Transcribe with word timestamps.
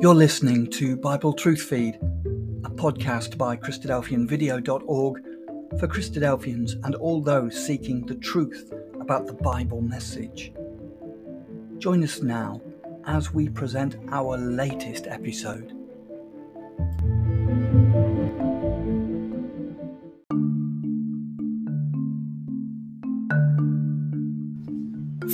You're 0.00 0.14
listening 0.14 0.70
to 0.74 0.96
Bible 0.96 1.32
Truth 1.32 1.62
Feed, 1.62 1.96
a 1.96 2.70
podcast 2.70 3.36
by 3.36 3.56
Christadelphianvideo.org 3.56 5.22
for 5.80 5.88
Christadelphians 5.88 6.74
and 6.84 6.94
all 6.94 7.20
those 7.20 7.66
seeking 7.66 8.06
the 8.06 8.14
truth 8.14 8.72
about 9.00 9.26
the 9.26 9.32
Bible 9.32 9.82
message. 9.82 10.52
Join 11.78 12.04
us 12.04 12.22
now 12.22 12.62
as 13.06 13.34
we 13.34 13.48
present 13.48 13.96
our 14.12 14.38
latest 14.38 15.08
episode. 15.08 15.72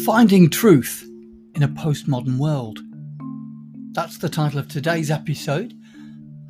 Finding 0.06 0.48
Truth 0.48 1.06
in 1.54 1.62
a 1.62 1.68
Postmodern 1.68 2.38
World. 2.38 2.78
That's 3.94 4.18
the 4.18 4.28
title 4.28 4.58
of 4.58 4.66
today's 4.66 5.08
episode. 5.12 5.72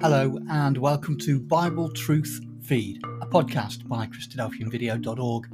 Hello, 0.01 0.39
and 0.49 0.79
welcome 0.79 1.19
to 1.19 1.39
Bible 1.39 1.93
Truth 1.93 2.41
Feed, 2.63 3.03
a 3.21 3.27
podcast 3.27 3.87
by 3.87 4.07
Christadelphianvideo.org. 4.07 5.49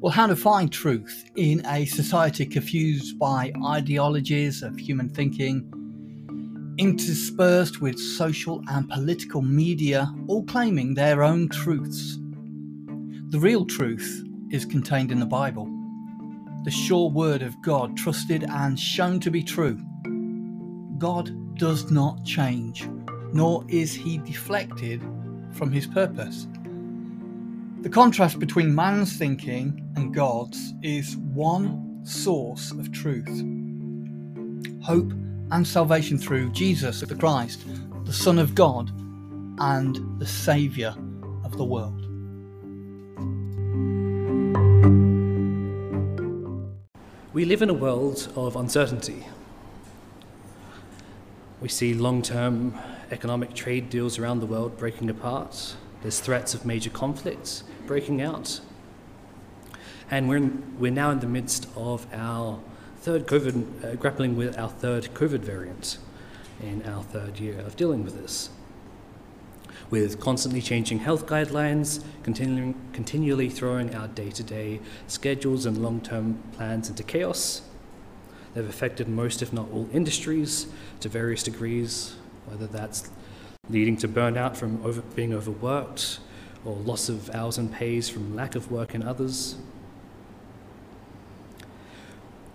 Well, 0.00 0.12
how 0.12 0.26
to 0.26 0.34
find 0.34 0.72
truth 0.72 1.30
in 1.36 1.64
a 1.64 1.84
society 1.84 2.44
confused 2.44 3.20
by 3.20 3.52
ideologies 3.64 4.64
of 4.64 4.76
human 4.76 5.08
thinking, 5.08 6.74
interspersed 6.76 7.80
with 7.80 8.00
social 8.00 8.60
and 8.68 8.88
political 8.88 9.42
media, 9.42 10.12
all 10.26 10.42
claiming 10.42 10.94
their 10.94 11.22
own 11.22 11.48
truths. 11.50 12.18
The 13.28 13.38
real 13.38 13.64
truth 13.64 14.24
is 14.50 14.64
contained 14.64 15.12
in 15.12 15.20
the 15.20 15.26
Bible, 15.26 15.68
the 16.64 16.72
sure 16.72 17.08
word 17.10 17.42
of 17.42 17.62
God, 17.62 17.96
trusted 17.96 18.42
and 18.42 18.76
shown 18.76 19.20
to 19.20 19.30
be 19.30 19.44
true. 19.44 19.80
God 20.98 21.56
does 21.56 21.90
not 21.90 22.24
change, 22.24 22.88
nor 23.32 23.64
is 23.68 23.94
he 23.94 24.18
deflected 24.18 25.02
from 25.52 25.70
his 25.70 25.86
purpose. 25.86 26.46
The 27.82 27.88
contrast 27.88 28.38
between 28.38 28.74
man's 28.74 29.16
thinking 29.16 29.82
and 29.96 30.14
God's 30.14 30.74
is 30.82 31.16
one 31.16 32.00
source 32.04 32.70
of 32.70 32.92
truth 32.92 33.44
hope 34.86 35.10
and 35.50 35.66
salvation 35.66 36.16
through 36.16 36.48
Jesus 36.52 37.00
the 37.00 37.14
Christ, 37.16 37.64
the 38.04 38.12
Son 38.12 38.38
of 38.38 38.54
God, 38.54 38.90
and 39.58 40.20
the 40.20 40.26
Saviour 40.26 40.94
of 41.44 41.56
the 41.56 41.64
world. 41.64 42.02
We 47.32 47.44
live 47.44 47.62
in 47.62 47.70
a 47.70 47.74
world 47.74 48.32
of 48.36 48.54
uncertainty. 48.54 49.24
We 51.60 51.68
see 51.68 51.94
long 51.94 52.22
term 52.22 52.74
economic 53.10 53.54
trade 53.54 53.88
deals 53.88 54.18
around 54.18 54.40
the 54.40 54.46
world 54.46 54.76
breaking 54.76 55.08
apart. 55.08 55.76
There's 56.02 56.20
threats 56.20 56.54
of 56.54 56.66
major 56.66 56.90
conflicts 56.90 57.64
breaking 57.86 58.20
out. 58.20 58.60
And 60.10 60.28
we're, 60.28 60.36
in, 60.36 60.76
we're 60.78 60.92
now 60.92 61.10
in 61.10 61.20
the 61.20 61.26
midst 61.26 61.66
of 61.74 62.06
our 62.12 62.60
third 62.98 63.26
COVID, 63.26 63.84
uh, 63.84 63.94
grappling 63.96 64.36
with 64.36 64.58
our 64.58 64.68
third 64.68 65.04
COVID 65.14 65.40
variant 65.40 65.98
in 66.60 66.82
our 66.84 67.02
third 67.02 67.40
year 67.40 67.58
of 67.60 67.76
dealing 67.76 68.04
with 68.04 68.20
this. 68.20 68.50
With 69.90 70.20
constantly 70.20 70.60
changing 70.60 71.00
health 71.00 71.26
guidelines, 71.26 72.04
continuing, 72.22 72.74
continually 72.92 73.48
throwing 73.48 73.94
our 73.94 74.08
day 74.08 74.30
to 74.30 74.42
day 74.42 74.80
schedules 75.06 75.64
and 75.64 75.78
long 75.78 76.00
term 76.00 76.42
plans 76.52 76.88
into 76.88 77.02
chaos, 77.02 77.62
They've 78.56 78.66
affected 78.66 79.06
most, 79.06 79.42
if 79.42 79.52
not 79.52 79.70
all, 79.70 79.86
industries 79.92 80.66
to 81.00 81.10
various 81.10 81.42
degrees, 81.42 82.16
whether 82.46 82.66
that's 82.66 83.10
leading 83.68 83.98
to 83.98 84.08
burnout 84.08 84.56
from 84.56 84.82
over, 84.82 85.02
being 85.14 85.34
overworked 85.34 86.20
or 86.64 86.74
loss 86.76 87.10
of 87.10 87.28
hours 87.34 87.58
and 87.58 87.70
pays 87.70 88.08
from 88.08 88.34
lack 88.34 88.54
of 88.54 88.72
work 88.72 88.94
in 88.94 89.02
others. 89.02 89.56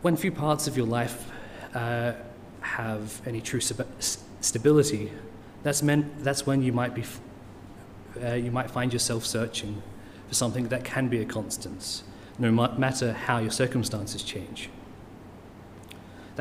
When 0.01 0.15
few 0.15 0.31
parts 0.31 0.65
of 0.65 0.75
your 0.75 0.87
life 0.87 1.29
uh, 1.75 2.13
have 2.61 3.21
any 3.27 3.39
true 3.39 3.61
stability, 3.61 5.11
that's, 5.61 5.83
meant, 5.83 6.23
that's 6.23 6.47
when 6.47 6.63
you 6.63 6.73
might, 6.73 6.95
be, 6.95 7.03
uh, 8.23 8.33
you 8.33 8.49
might 8.49 8.71
find 8.71 8.91
yourself 8.91 9.23
searching 9.23 9.83
for 10.27 10.33
something 10.33 10.69
that 10.69 10.83
can 10.83 11.09
be 11.09 11.21
a 11.21 11.25
constant, 11.25 12.01
no 12.39 12.51
matter 12.51 13.13
how 13.13 13.37
your 13.37 13.51
circumstances 13.51 14.23
change. 14.23 14.71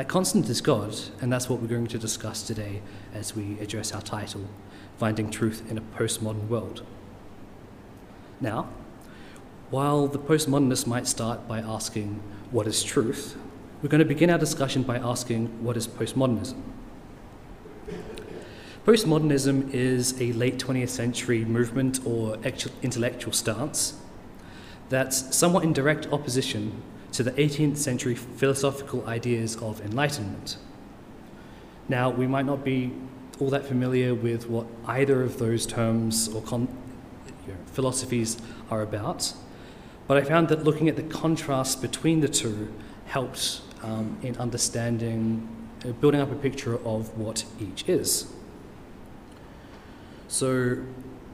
That 0.00 0.08
constant 0.08 0.48
is 0.48 0.62
God, 0.62 0.96
and 1.20 1.30
that's 1.30 1.50
what 1.50 1.60
we're 1.60 1.68
going 1.68 1.86
to 1.88 1.98
discuss 1.98 2.42
today 2.42 2.80
as 3.12 3.36
we 3.36 3.60
address 3.60 3.92
our 3.92 4.00
title 4.00 4.46
Finding 4.96 5.30
Truth 5.30 5.70
in 5.70 5.76
a 5.76 5.82
Postmodern 5.82 6.48
World. 6.48 6.86
Now, 8.40 8.70
while 9.68 10.06
the 10.06 10.18
postmodernists 10.18 10.86
might 10.86 11.06
start 11.06 11.46
by 11.46 11.58
asking, 11.58 12.22
What 12.50 12.66
is 12.66 12.82
truth? 12.82 13.36
we're 13.82 13.90
going 13.90 13.98
to 13.98 14.06
begin 14.06 14.30
our 14.30 14.38
discussion 14.38 14.84
by 14.84 14.96
asking, 14.96 15.48
What 15.62 15.76
is 15.76 15.86
postmodernism? 15.86 16.62
Postmodernism 18.86 19.70
is 19.74 20.18
a 20.18 20.32
late 20.32 20.56
20th 20.56 20.88
century 20.88 21.44
movement 21.44 22.00
or 22.06 22.38
intellectual 22.80 23.34
stance 23.34 24.00
that's 24.88 25.36
somewhat 25.36 25.62
in 25.62 25.74
direct 25.74 26.06
opposition 26.10 26.82
to 27.12 27.22
the 27.22 27.32
18th 27.32 27.76
century 27.76 28.14
philosophical 28.14 29.06
ideas 29.06 29.56
of 29.56 29.80
enlightenment. 29.80 30.56
Now, 31.88 32.10
we 32.10 32.26
might 32.26 32.46
not 32.46 32.64
be 32.64 32.92
all 33.40 33.50
that 33.50 33.66
familiar 33.66 34.14
with 34.14 34.48
what 34.48 34.66
either 34.86 35.22
of 35.22 35.38
those 35.38 35.66
terms 35.66 36.28
or 36.28 36.42
con- 36.42 36.68
you 37.46 37.52
know, 37.52 37.58
philosophies 37.66 38.38
are 38.70 38.82
about, 38.82 39.32
but 40.06 40.16
I 40.16 40.22
found 40.22 40.48
that 40.48 40.64
looking 40.64 40.88
at 40.88 40.96
the 40.96 41.02
contrast 41.02 41.80
between 41.80 42.20
the 42.20 42.28
two 42.28 42.72
helped 43.06 43.62
um, 43.82 44.18
in 44.22 44.36
understanding, 44.36 45.48
uh, 45.84 45.92
building 45.92 46.20
up 46.20 46.30
a 46.30 46.36
picture 46.36 46.74
of 46.86 47.16
what 47.18 47.44
each 47.58 47.88
is. 47.88 48.32
So, 50.28 50.84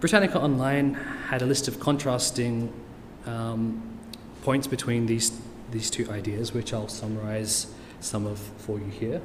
Britannica 0.00 0.40
Online 0.40 0.94
had 1.28 1.42
a 1.42 1.46
list 1.46 1.68
of 1.68 1.80
contrasting 1.80 2.72
um, 3.26 3.82
points 4.42 4.66
between 4.66 5.06
these 5.06 5.38
these 5.70 5.90
two 5.90 6.10
ideas, 6.10 6.52
which 6.52 6.72
I'll 6.72 6.88
summarize 6.88 7.66
some 8.00 8.26
of 8.26 8.38
for 8.38 8.78
you 8.78 8.86
here. 8.86 9.20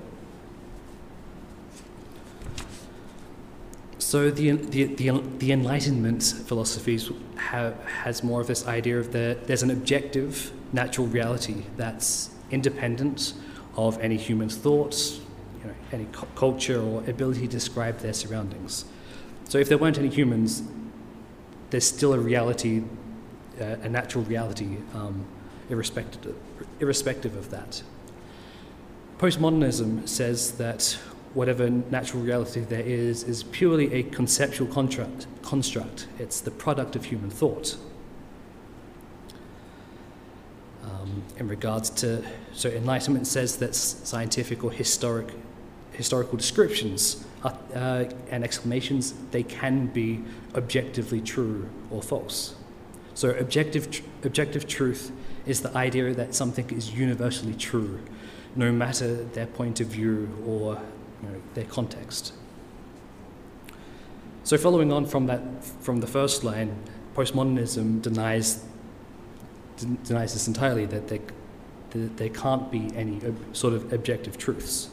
So 4.00 4.30
the, 4.30 4.52
the, 4.52 4.86
the, 4.96 5.24
the 5.38 5.52
Enlightenment 5.54 6.24
philosophies 6.24 7.10
have, 7.38 7.82
has 7.86 8.24
more 8.24 8.42
of 8.42 8.48
this 8.48 8.68
idea 8.68 9.00
of 9.00 9.14
the, 9.14 9.38
there's 9.46 9.64
an 9.64 9.72
objective 9.72 10.52
natural 10.74 11.08
reality 11.08 11.64
that's 11.78 12.32
independent 12.50 13.34
of 13.78 13.98
any 14.02 14.18
human 14.18 14.50
thoughts, 14.50 15.22
you 15.62 15.68
know, 15.68 15.76
any 15.94 16.06
cu- 16.12 16.26
culture 16.36 16.82
or 16.82 17.04
ability 17.08 17.42
to 17.42 17.48
describe 17.48 18.00
their 18.00 18.12
surroundings. 18.12 18.84
So 19.48 19.60
if 19.60 19.70
there 19.70 19.78
weren't 19.78 19.98
any 19.98 20.10
humans, 20.10 20.64
there's 21.70 21.86
still 21.86 22.14
a 22.14 22.20
reality, 22.20 22.84
uh, 23.62 23.78
a 23.82 23.88
natural 23.88 24.26
reality 24.26 24.78
um, 24.94 25.26
irrespective, 25.72 26.36
irrespective 26.80 27.36
of 27.36 27.50
that. 27.50 27.82
Postmodernism 29.18 30.08
says 30.08 30.54
that 30.54 30.98
whatever 31.34 31.70
natural 31.70 32.22
reality 32.22 32.60
there 32.62 32.82
is 32.82 33.24
is 33.24 33.44
purely 33.44 33.94
a 33.94 34.04
conceptual 34.04 34.68
construct. 34.68 35.28
construct. 35.42 36.08
It's 36.20 36.42
the 36.42 36.52
product 36.52 36.96
of 36.96 37.06
human 37.06 37.30
thought. 37.30 37.78
Um, 40.84 41.24
in 41.38 41.48
regards 41.48 41.90
to, 42.02 42.24
so 42.54 42.70
Enlightenment 42.70 43.28
says 43.28 43.58
that 43.58 43.76
scientific 43.76 44.64
or 44.64 44.72
historic, 44.72 45.34
historical 45.94 46.38
descriptions 46.38 47.24
are, 47.44 47.58
uh, 47.74 48.06
and 48.30 48.44
exclamations, 48.44 49.14
they 49.32 49.44
can 49.44 49.88
be 49.88 50.24
objectively 50.56 51.22
true 51.22 51.70
or 51.90 52.02
false. 52.02 52.56
So 53.14 53.32
objective, 53.32 53.92
tr- 53.92 54.04
objective 54.24 54.68
truth 54.68 55.12
is 55.46 55.62
the 55.62 55.76
idea 55.76 56.14
that 56.14 56.34
something 56.36 56.70
is 56.72 56.92
universally 56.94 57.54
true, 57.54 58.00
no 58.56 58.72
matter 58.72 59.24
their 59.24 59.48
point 59.48 59.80
of 59.82 59.88
view 59.88 60.30
or 60.46 60.82
you 61.22 61.30
know, 61.30 61.42
their 61.54 61.66
context. 61.66 62.34
So, 64.44 64.58
following 64.58 64.92
on 64.92 65.06
from 65.06 65.28
that, 65.28 65.64
from 65.64 66.00
the 66.00 66.08
first 66.08 66.44
line, 66.44 66.76
postmodernism 67.16 68.02
denies 68.02 68.66
denies 70.04 70.34
this 70.34 70.48
entirely 70.48 70.86
that 70.86 71.08
there, 71.08 71.20
that 71.92 72.18
there 72.18 72.30
can't 72.30 72.72
be 72.72 72.90
any 72.96 73.20
sort 73.54 73.74
of 73.74 73.92
objective 73.94 74.38
truths. 74.38 74.90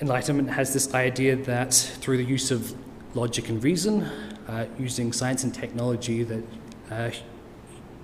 Enlightenment 0.00 0.50
has 0.50 0.72
this 0.72 0.92
idea 0.94 1.36
that 1.36 1.72
through 1.72 2.16
the 2.16 2.24
use 2.24 2.50
of 2.50 2.74
logic 3.14 3.48
and 3.48 3.62
reason, 3.62 4.08
uh, 4.48 4.66
using 4.78 5.12
science 5.12 5.44
and 5.44 5.54
technology, 5.54 6.22
that 6.22 6.44
uh, 6.90 7.10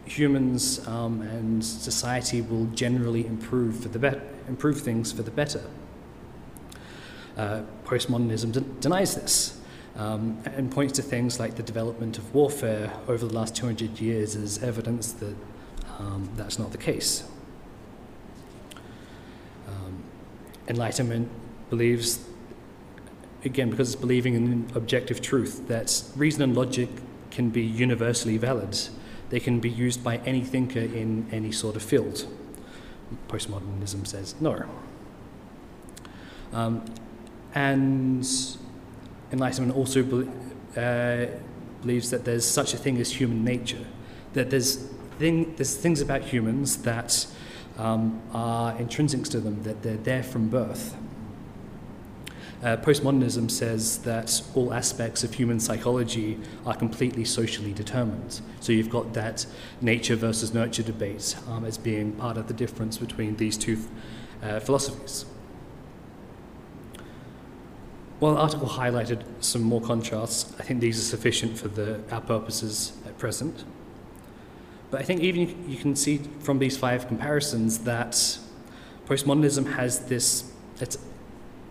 humans 0.05 0.87
um, 0.89 1.23
and 1.23 1.65
society 1.65 2.43
will 2.43 2.67
generally 2.67 3.27
improve 3.27 3.81
for 3.81 3.89
the 3.89 3.99
bet- 3.99 4.23
improve 4.49 4.81
things 4.81 5.13
for 5.13 5.23
the 5.23 5.31
better. 5.31 5.63
uh, 7.37 7.63
postmodernism 7.85 8.53
de- 8.53 8.61
denies 8.81 9.15
this 9.15 9.61
um, 9.97 10.39
and 10.45 10.71
points 10.71 10.95
to 10.95 11.03
things 11.03 11.39
like 11.39 11.55
the 11.57 11.63
development 11.63 12.19
of 12.19 12.35
warfare 12.35 12.93
over 13.09 13.27
the 13.27 13.35
last 13.35 13.55
200 13.57 14.01
years 14.01 14.37
as 14.37 14.63
evidence 14.63 15.13
that 15.13 15.35
um, 15.99 16.29
that's 16.37 16.59
not 16.59 16.73
the 16.73 16.79
case. 16.79 17.25
Um, 19.69 20.03
Enlightenment 20.69 21.29
believes, 21.71 22.25
again, 23.45 23.71
because 23.71 23.93
it's 23.93 24.01
believing 24.01 24.35
in 24.35 24.71
objective 24.75 25.21
truth, 25.21 25.69
that 25.69 26.03
reason 26.17 26.43
and 26.43 26.57
logic 26.57 26.89
can 27.31 27.51
be 27.51 27.63
universally 27.63 28.37
valid. 28.37 28.79
They 29.31 29.41
can 29.41 29.61
be 29.61 29.71
used 29.71 30.05
by 30.05 30.19
any 30.19 30.43
thinker 30.43 30.81
in 30.81 31.27
any 31.33 31.53
sort 31.53 31.77
of 31.77 31.83
field. 31.83 32.27
Postmodernism 33.29 34.07
says 34.07 34.35
no. 34.41 34.65
Um, 36.53 36.85
and 37.55 38.27
Enlightenment 39.33 39.77
also 39.77 40.03
be, 40.03 40.29
uh, 40.77 41.27
believes 41.81 42.11
that 42.11 42.25
there's 42.25 42.45
such 42.45 42.75
a 42.75 42.77
thing 42.77 42.99
as 42.99 43.13
human 43.13 43.45
nature, 43.45 43.85
that 44.35 44.51
there's, 44.51 44.77
thing, 45.19 45.55
there's 45.57 45.77
things 45.77 46.01
about 46.01 46.23
humans 46.23 46.79
that 46.83 47.27
um, 47.79 48.21
are 48.33 48.77
intrinsic 48.79 49.25
to 49.25 49.41
them, 49.41 49.63
that 49.63 49.83
they're 49.83 49.97
there 49.97 50.23
from 50.23 50.49
birth. 50.49 50.95
Uh, 52.63 52.77
postmodernism 52.77 53.51
says 53.51 53.99
that 53.99 54.41
all 54.55 54.73
aspects 54.73 55.25
of 55.25 55.35
human 55.35 55.59
psychology 55.59 56.39
are 56.65 56.77
completely 56.77 57.25
socially 57.25 57.73
determined. 57.73 58.41
So 58.61 58.71
you've 58.71 58.91
got 58.91 59.15
that 59.15 59.45
nature 59.81 60.15
versus 60.15 60.55
nurture 60.55 60.85
debate 60.85 61.35
um, 61.49 61.65
as 61.65 61.77
being 61.77 62.13
part 62.13 62.37
of 62.37 62.47
the 62.47 62.55
difference 62.55 62.99
between 62.99 63.37
these 63.37 63.57
two 63.57 63.79
uh, 64.43 64.61
philosophies. 64.61 65.25
While 68.21 68.35
the 68.35 68.41
article 68.41 68.69
highlighted 68.69 69.25
some 69.41 69.63
more 69.63 69.81
contrasts, 69.81 70.55
I 70.61 70.63
think 70.63 70.81
these 70.81 71.01
are 71.01 71.03
sufficient 71.03 71.59
for 71.59 71.67
the, 71.67 72.01
our 72.13 72.21
purposes 72.21 72.93
at 73.05 73.19
present. 73.19 73.65
But 74.93 75.01
I 75.01 75.03
think 75.03 75.23
even 75.23 75.69
you 75.69 75.79
can 75.79 75.97
see 75.97 76.21
from 76.39 76.61
these 76.61 76.77
five 76.77 77.09
comparisons 77.09 77.81
that 77.81 78.13
postmodernism 79.07 79.75
has 79.75 80.05
this, 80.05 80.53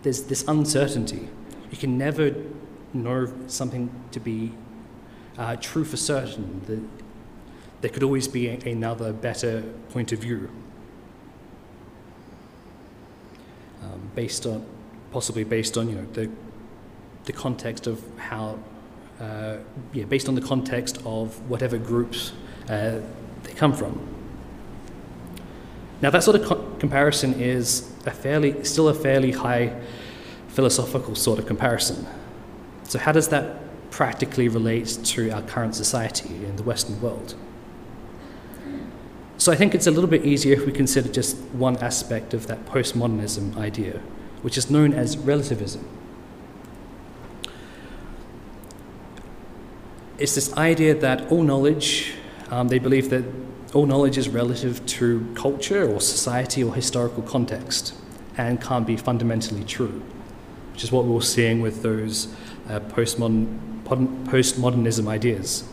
there's 0.02 0.22
this 0.24 0.44
uncertainty. 0.48 1.28
You 1.70 1.78
can 1.78 1.96
never 1.96 2.34
know 2.92 3.32
something 3.46 3.90
to 4.10 4.20
be 4.20 4.52
uh, 5.38 5.56
true 5.56 5.84
for 5.84 5.96
certain. 5.96 6.62
That 6.66 6.82
there 7.80 7.90
could 7.90 8.02
always 8.02 8.28
be 8.28 8.48
a, 8.48 8.58
another, 8.70 9.12
better 9.12 9.62
point 9.90 10.12
of 10.12 10.18
view. 10.18 10.50
Um, 13.82 14.10
based 14.14 14.46
on 14.46 14.64
possibly 15.10 15.44
based 15.44 15.76
on 15.76 15.88
you 15.88 15.96
know 15.96 16.06
the 16.12 16.30
the 17.24 17.32
context 17.32 17.86
of 17.86 18.02
how 18.16 18.58
uh, 19.20 19.56
yeah 19.92 20.04
based 20.04 20.28
on 20.28 20.34
the 20.34 20.40
context 20.40 20.98
of 21.04 21.38
whatever 21.48 21.78
groups 21.78 22.32
uh, 22.68 23.00
they 23.42 23.52
come 23.54 23.72
from. 23.72 24.08
Now 26.00 26.10
that 26.10 26.24
sort 26.24 26.40
of 26.40 26.46
co- 26.46 26.76
comparison 26.78 27.40
is 27.40 27.91
a 28.06 28.10
fairly 28.10 28.64
still 28.64 28.88
a 28.88 28.94
fairly 28.94 29.32
high 29.32 29.80
philosophical 30.48 31.14
sort 31.14 31.38
of 31.38 31.46
comparison. 31.46 32.06
So 32.84 32.98
how 32.98 33.12
does 33.12 33.28
that 33.28 33.58
practically 33.90 34.48
relate 34.48 34.98
to 35.04 35.30
our 35.30 35.42
current 35.42 35.74
society 35.74 36.44
in 36.44 36.56
the 36.56 36.62
Western 36.62 37.00
world? 37.00 37.34
So 39.38 39.50
I 39.50 39.56
think 39.56 39.74
it's 39.74 39.86
a 39.86 39.90
little 39.90 40.08
bit 40.10 40.24
easier 40.24 40.54
if 40.54 40.66
we 40.66 40.72
consider 40.72 41.08
just 41.08 41.36
one 41.52 41.76
aspect 41.78 42.32
of 42.32 42.46
that 42.46 42.64
postmodernism 42.66 43.56
idea, 43.56 44.00
which 44.42 44.56
is 44.56 44.70
known 44.70 44.92
as 44.92 45.16
relativism. 45.16 45.84
It's 50.18 50.36
this 50.36 50.52
idea 50.56 50.94
that 50.94 51.32
all 51.32 51.42
knowledge, 51.42 52.14
um, 52.50 52.68
they 52.68 52.78
believe 52.78 53.10
that 53.10 53.24
all 53.74 53.86
knowledge 53.86 54.18
is 54.18 54.28
relative 54.28 54.84
to 54.84 55.26
culture 55.34 55.88
or 55.90 56.00
society 56.00 56.62
or 56.62 56.74
historical 56.74 57.22
context 57.22 57.94
and 58.36 58.60
can't 58.60 58.86
be 58.86 58.96
fundamentally 58.96 59.64
true, 59.64 60.02
which 60.72 60.84
is 60.84 60.92
what 60.92 61.04
we 61.04 61.16
are 61.16 61.22
seeing 61.22 61.60
with 61.62 61.82
those 61.82 62.28
uh, 62.68 62.80
postmodern, 62.80 63.58
postmodernism 63.84 65.08
ideas. 65.08 65.64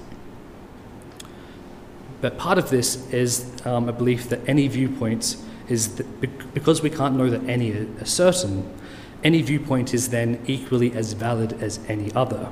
But 2.21 2.37
part 2.37 2.57
of 2.57 2.69
this 2.69 3.11
is 3.13 3.49
um, 3.65 3.87
a 3.87 3.93
belief 3.93 4.29
that 4.29 4.47
any 4.47 4.67
viewpoint 4.67 5.37
is 5.69 5.95
that 5.95 6.53
because 6.53 6.81
we 6.81 6.89
can't 6.89 7.15
know 7.15 7.29
that 7.29 7.47
any 7.47 7.71
are 7.71 8.05
certain, 8.05 8.69
any 9.23 9.41
viewpoint 9.41 9.93
is 9.93 10.09
then 10.09 10.41
equally 10.47 10.91
as 10.93 11.13
valid 11.13 11.61
as 11.61 11.79
any 11.87 12.11
other. 12.13 12.49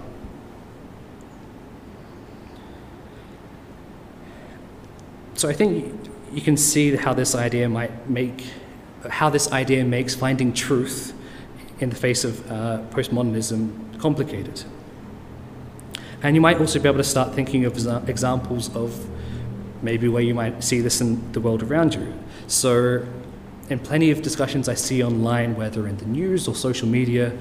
So 5.38 5.48
I 5.48 5.54
think 5.54 5.94
you 6.34 6.42
can 6.42 6.58
see 6.58 6.96
how 6.96 7.14
this 7.14 7.36
idea 7.36 7.70
might 7.70 8.10
make, 8.10 8.44
how 9.08 9.30
this 9.30 9.52
idea 9.52 9.86
makes 9.86 10.16
finding 10.16 10.52
truth 10.52 11.14
in 11.80 11.92
the 11.92 11.96
face 11.96 12.24
of 12.24 12.52
uh, 12.52 12.82
postmodernism 12.90 14.00
complicated. 14.00 14.64
And 16.24 16.36
you 16.36 16.42
might 16.42 16.60
also 16.60 16.80
be 16.80 16.90
able 16.90 16.98
to 16.98 17.04
start 17.04 17.36
thinking 17.36 17.66
of 17.66 17.78
examples 18.10 18.76
of 18.76 19.08
maybe 19.84 20.08
where 20.08 20.24
you 20.24 20.34
might 20.34 20.64
see 20.64 20.82
this 20.82 21.02
in 21.02 21.32
the 21.34 21.40
world 21.40 21.62
around 21.62 21.94
you. 21.94 22.12
So, 22.48 23.06
in 23.70 23.78
plenty 23.78 24.10
of 24.10 24.24
discussions 24.24 24.68
I 24.68 24.74
see 24.74 25.04
online, 25.04 25.56
whether 25.56 25.88
in 25.88 25.98
the 25.98 26.06
news 26.06 26.48
or 26.48 26.56
social 26.56 26.88
media, 26.88 27.38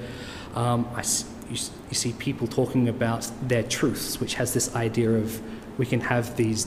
um, 0.54 0.86
I, 0.94 1.02
you, 1.48 1.56
you 1.88 1.94
see 1.94 2.12
people 2.18 2.46
talking 2.46 2.90
about 2.90 3.26
their 3.48 3.62
truths, 3.62 4.20
which 4.20 4.34
has 4.34 4.52
this 4.52 4.76
idea 4.76 5.12
of 5.12 5.40
we 5.78 5.86
can 5.86 6.00
have 6.00 6.36
these, 6.36 6.66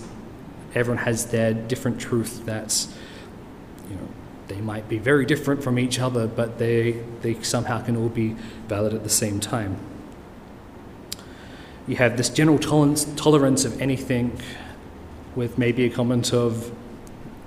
everyone 0.75 1.03
has 1.03 1.27
their 1.27 1.53
different 1.53 1.99
truth 1.99 2.45
that's, 2.45 2.93
you 3.89 3.95
know, 3.95 4.07
they 4.47 4.61
might 4.61 4.87
be 4.87 4.97
very 4.97 5.25
different 5.25 5.63
from 5.63 5.79
each 5.79 5.99
other, 5.99 6.27
but 6.27 6.57
they, 6.57 6.91
they 7.21 7.41
somehow 7.41 7.81
can 7.81 7.95
all 7.95 8.09
be 8.09 8.35
valid 8.67 8.93
at 8.93 9.03
the 9.03 9.09
same 9.09 9.39
time. 9.39 9.77
You 11.87 11.95
have 11.95 12.17
this 12.17 12.29
general 12.29 12.59
tolerance, 12.59 13.05
tolerance 13.15 13.65
of 13.65 13.81
anything 13.81 14.39
with 15.35 15.57
maybe 15.57 15.85
a 15.85 15.89
comment 15.89 16.33
of, 16.33 16.71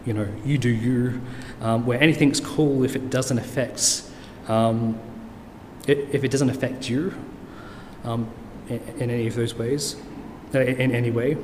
you 0.05 0.13
know, 0.13 0.29
you 0.45 0.59
do 0.59 0.69
you, 0.69 1.21
um, 1.61 1.87
where 1.87 2.01
anything's 2.01 2.41
cool 2.41 2.85
if 2.85 2.97
it 2.97 3.11
doesn't 3.11 3.39
affect, 3.39 4.03
um, 4.49 4.99
it, 5.87 5.99
if 6.13 6.25
it 6.25 6.31
doesn't 6.31 6.51
affect 6.51 6.89
you 6.89 7.15
um, 8.05 8.29
in, 8.69 8.81
in, 8.99 9.11
any 9.11 9.27
of 9.27 9.35
those 9.35 9.55
ways, 9.55 9.97
uh, 10.55 10.61
in, 10.61 10.81
in 10.81 10.95
any 10.95 11.11
way. 11.11 11.37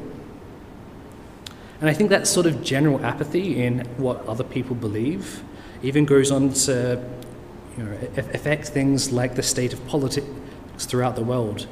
And 1.80 1.88
I 1.88 1.94
think 1.94 2.10
that 2.10 2.26
sort 2.26 2.46
of 2.46 2.62
general 2.62 3.04
apathy 3.04 3.62
in 3.62 3.80
what 3.96 4.26
other 4.26 4.44
people 4.44 4.74
believe 4.74 5.42
even 5.82 6.04
goes 6.04 6.30
on 6.30 6.52
to 6.52 7.00
you 7.76 7.84
know, 7.84 7.96
affect 8.16 8.68
things 8.68 9.12
like 9.12 9.36
the 9.36 9.42
state 9.42 9.72
of 9.72 9.86
politics 9.86 10.26
throughout 10.78 11.14
the 11.14 11.22
world, 11.22 11.66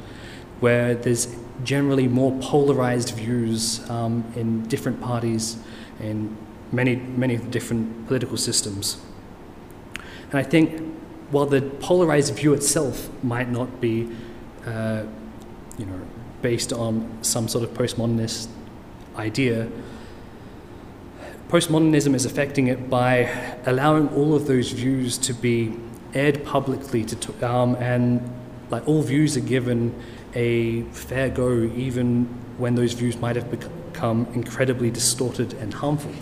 where 0.60 0.94
there's 0.94 1.34
generally 1.64 2.06
more 2.06 2.38
polarized 2.40 3.10
views 3.14 3.88
um, 3.90 4.25
in 4.36 4.62
different 4.68 5.00
parties 5.00 5.56
in 6.00 6.36
many, 6.70 6.96
many 6.96 7.36
different 7.36 8.06
political 8.06 8.36
systems. 8.36 8.98
And 10.30 10.34
I 10.34 10.42
think 10.42 10.94
while 11.30 11.46
the 11.46 11.62
polarized 11.62 12.34
view 12.34 12.52
itself 12.52 13.08
might 13.22 13.48
not 13.50 13.80
be, 13.80 14.08
uh, 14.64 15.04
you 15.78 15.86
know, 15.86 16.00
based 16.42 16.72
on 16.72 17.18
some 17.22 17.48
sort 17.48 17.64
of 17.64 17.70
postmodernist 17.70 18.48
idea, 19.16 19.68
postmodernism 21.48 22.14
is 22.14 22.24
affecting 22.24 22.66
it 22.66 22.90
by 22.90 23.28
allowing 23.66 24.08
all 24.10 24.34
of 24.34 24.46
those 24.46 24.72
views 24.72 25.16
to 25.18 25.32
be 25.32 25.76
aired 26.14 26.44
publicly 26.44 27.04
to, 27.04 27.48
um, 27.48 27.76
and 27.76 28.20
like 28.70 28.86
all 28.88 29.02
views 29.02 29.36
are 29.36 29.40
given 29.40 29.94
a 30.34 30.82
fair 30.92 31.28
go, 31.30 31.70
even 31.74 32.24
when 32.58 32.74
those 32.74 32.92
views 32.94 33.16
might 33.18 33.36
have 33.36 33.50
become 33.50 34.26
incredibly 34.34 34.90
distorted 34.90 35.52
and 35.54 35.74
harmful. 35.74 36.12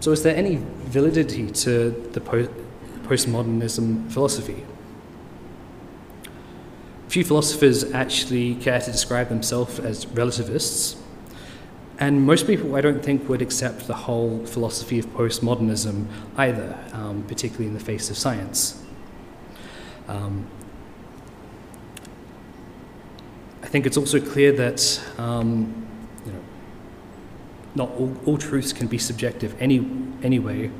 So, 0.00 0.12
is 0.12 0.22
there 0.22 0.36
any 0.36 0.60
validity 0.86 1.50
to 1.50 1.90
the 2.12 2.20
po- 2.20 2.48
postmodernism 3.04 4.10
philosophy? 4.12 4.64
Few 7.08 7.24
philosophers 7.24 7.84
actually 7.92 8.56
care 8.56 8.80
to 8.80 8.90
describe 8.90 9.28
themselves 9.28 9.78
as 9.78 10.06
relativists, 10.08 10.96
and 11.98 12.26
most 12.26 12.46
people, 12.46 12.74
I 12.74 12.80
don't 12.80 13.02
think, 13.02 13.28
would 13.28 13.40
accept 13.40 13.86
the 13.86 13.94
whole 13.94 14.44
philosophy 14.46 14.98
of 14.98 15.06
postmodernism 15.08 16.06
either, 16.36 16.76
um, 16.92 17.24
particularly 17.28 17.66
in 17.66 17.74
the 17.74 17.80
face 17.80 18.10
of 18.10 18.18
science. 18.18 18.82
Um, 20.08 20.46
I 23.62 23.66
think 23.66 23.86
it's 23.86 23.96
also 23.96 24.20
clear 24.20 24.52
that 24.52 25.00
um, 25.18 25.88
you 26.26 26.32
know, 26.32 26.40
not 27.74 27.90
all, 27.92 28.14
all, 28.26 28.38
truths 28.38 28.72
can 28.72 28.86
be 28.88 28.98
subjective 28.98 29.56
any, 29.60 29.78
anyway. 30.22 30.70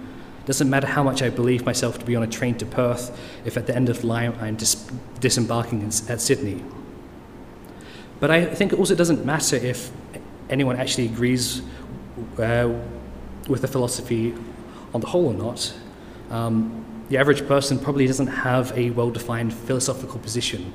Doesn't 0.46 0.68
matter 0.68 0.86
how 0.86 1.02
much 1.02 1.22
I 1.22 1.30
believe 1.30 1.64
myself 1.64 1.98
to 1.98 2.04
be 2.04 2.16
on 2.16 2.22
a 2.22 2.26
train 2.26 2.56
to 2.58 2.66
Perth 2.66 3.18
if 3.44 3.56
at 3.56 3.66
the 3.66 3.74
end 3.74 3.88
of 3.88 4.02
the 4.02 4.06
line 4.06 4.36
I'm 4.40 4.56
dis- 4.56 4.86
disembarking 5.20 5.80
in, 5.80 5.88
at 6.08 6.20
Sydney. 6.20 6.62
But 8.20 8.30
I 8.30 8.44
think 8.44 8.72
it 8.72 8.78
also 8.78 8.94
doesn't 8.94 9.24
matter 9.24 9.56
if 9.56 9.90
anyone 10.50 10.76
actually 10.76 11.06
agrees 11.06 11.62
uh, 12.38 12.72
with 13.48 13.62
the 13.62 13.68
philosophy 13.68 14.34
on 14.92 15.00
the 15.00 15.06
whole 15.06 15.26
or 15.26 15.34
not. 15.34 15.74
Um, 16.30 16.84
the 17.08 17.18
average 17.18 17.46
person 17.46 17.78
probably 17.78 18.06
doesn't 18.06 18.28
have 18.28 18.76
a 18.76 18.90
well 18.90 19.10
defined 19.10 19.52
philosophical 19.52 20.18
position 20.18 20.72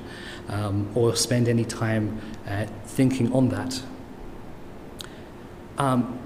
um, 0.48 0.88
or 0.94 1.16
spend 1.16 1.48
any 1.48 1.64
time 1.64 2.20
uh, 2.46 2.66
thinking 2.84 3.32
on 3.32 3.48
that. 3.48 3.82
Um, 5.78 6.18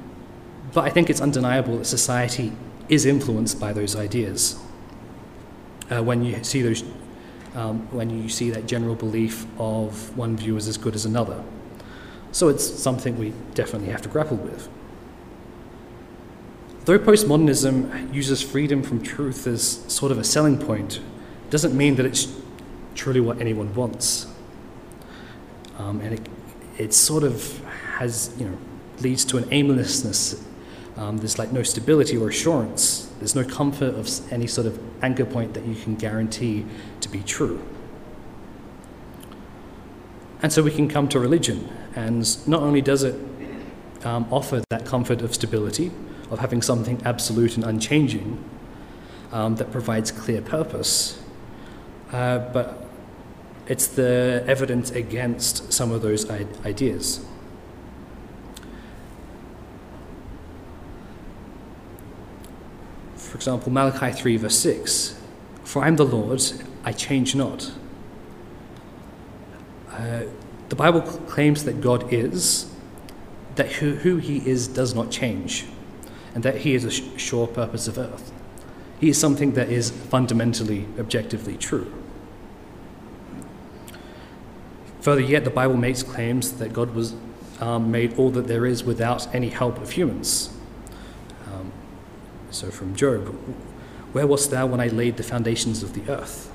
but 0.72 0.84
I 0.84 0.90
think 0.90 1.08
it's 1.08 1.20
undeniable 1.20 1.78
that 1.78 1.84
society 1.84 2.52
is 2.88 3.06
influenced 3.06 3.60
by 3.60 3.72
those 3.72 3.96
ideas. 3.96 4.58
Uh, 5.90 6.02
when 6.02 6.24
you 6.24 6.42
see 6.42 6.62
those, 6.62 6.82
um, 7.54 7.86
when 7.92 8.10
you 8.10 8.28
see 8.28 8.50
that 8.50 8.66
general 8.66 8.94
belief 8.94 9.46
of 9.58 10.16
one 10.16 10.36
view 10.36 10.56
is 10.56 10.66
as 10.66 10.76
good 10.76 10.94
as 10.94 11.04
another, 11.04 11.42
so 12.34 12.48
it's 12.48 12.68
something 12.68 13.16
we 13.16 13.32
definitely 13.54 13.90
have 13.90 14.02
to 14.02 14.08
grapple 14.08 14.36
with. 14.36 14.68
Though 16.84 16.98
postmodernism 16.98 18.12
uses 18.12 18.42
freedom 18.42 18.82
from 18.82 19.04
truth 19.04 19.46
as 19.46 19.84
sort 19.86 20.10
of 20.10 20.18
a 20.18 20.24
selling 20.24 20.58
point, 20.58 20.96
it 20.96 21.50
doesn't 21.50 21.76
mean 21.76 21.94
that 21.94 22.04
it's 22.04 22.26
truly 22.96 23.20
what 23.20 23.40
anyone 23.40 23.72
wants. 23.76 24.26
Um, 25.78 26.00
and 26.00 26.14
it, 26.14 26.28
it 26.76 26.92
sort 26.92 27.22
of 27.22 27.64
has, 27.98 28.34
you 28.36 28.46
know, 28.46 28.58
leads 28.98 29.24
to 29.26 29.36
an 29.36 29.46
aimlessness. 29.52 30.44
Um, 30.96 31.18
there's 31.18 31.38
like 31.38 31.52
no 31.52 31.62
stability 31.62 32.16
or 32.16 32.30
assurance. 32.30 33.12
There's 33.20 33.36
no 33.36 33.44
comfort 33.44 33.94
of 33.94 34.32
any 34.32 34.48
sort 34.48 34.66
of 34.66 34.80
anchor 35.04 35.24
point 35.24 35.54
that 35.54 35.64
you 35.64 35.76
can 35.76 35.94
guarantee 35.94 36.66
to 37.00 37.08
be 37.08 37.22
true. 37.22 37.62
And 40.42 40.52
so 40.52 40.64
we 40.64 40.72
can 40.72 40.88
come 40.88 41.08
to 41.08 41.20
religion, 41.20 41.70
and 41.94 42.48
not 42.48 42.62
only 42.62 42.80
does 42.80 43.02
it 43.02 43.14
um, 44.04 44.26
offer 44.30 44.62
that 44.70 44.84
comfort 44.84 45.22
of 45.22 45.34
stability, 45.34 45.90
of 46.30 46.38
having 46.38 46.62
something 46.62 47.00
absolute 47.04 47.56
and 47.56 47.64
unchanging 47.64 48.42
um, 49.32 49.56
that 49.56 49.70
provides 49.70 50.10
clear 50.10 50.40
purpose, 50.40 51.22
uh, 52.12 52.38
but 52.52 52.84
it's 53.66 53.86
the 53.86 54.44
evidence 54.46 54.90
against 54.90 55.72
some 55.72 55.90
of 55.90 56.02
those 56.02 56.28
ideas. 56.30 57.24
For 63.16 63.36
example, 63.36 63.72
Malachi 63.72 64.12
3, 64.12 64.36
verse 64.36 64.58
6 64.58 65.20
For 65.64 65.82
I 65.82 65.88
am 65.88 65.96
the 65.96 66.04
Lord, 66.04 66.42
I 66.84 66.92
change 66.92 67.34
not. 67.34 67.72
Uh, 69.90 70.22
the 70.68 70.76
Bible 70.76 71.02
claims 71.02 71.64
that 71.64 71.80
God 71.80 72.12
is, 72.12 72.72
that 73.56 73.72
who, 73.72 73.96
who 73.96 74.16
he 74.16 74.46
is 74.48 74.68
does 74.68 74.94
not 74.94 75.10
change, 75.10 75.66
and 76.34 76.42
that 76.42 76.58
he 76.58 76.74
is 76.74 76.84
a 76.84 76.90
sure 76.90 77.46
purpose 77.46 77.86
of 77.86 77.98
earth. 77.98 78.32
He 79.00 79.08
is 79.08 79.18
something 79.18 79.52
that 79.52 79.68
is 79.68 79.90
fundamentally, 79.90 80.86
objectively 80.98 81.56
true. 81.56 81.92
Further 85.00 85.20
yet, 85.20 85.44
the 85.44 85.50
Bible 85.50 85.76
makes 85.76 86.02
claims 86.02 86.52
that 86.52 86.72
God 86.72 86.94
was 86.94 87.14
um, 87.60 87.90
made 87.90 88.18
all 88.18 88.30
that 88.30 88.46
there 88.46 88.64
is 88.64 88.82
without 88.84 89.32
any 89.34 89.50
help 89.50 89.78
of 89.78 89.90
humans. 89.92 90.50
So 92.54 92.70
from 92.70 92.94
Job, 92.94 93.26
where 94.12 94.28
wast 94.28 94.52
thou 94.52 94.66
when 94.66 94.78
I 94.78 94.86
laid 94.86 95.16
the 95.16 95.24
foundations 95.24 95.82
of 95.82 95.92
the 95.92 96.08
earth? 96.08 96.52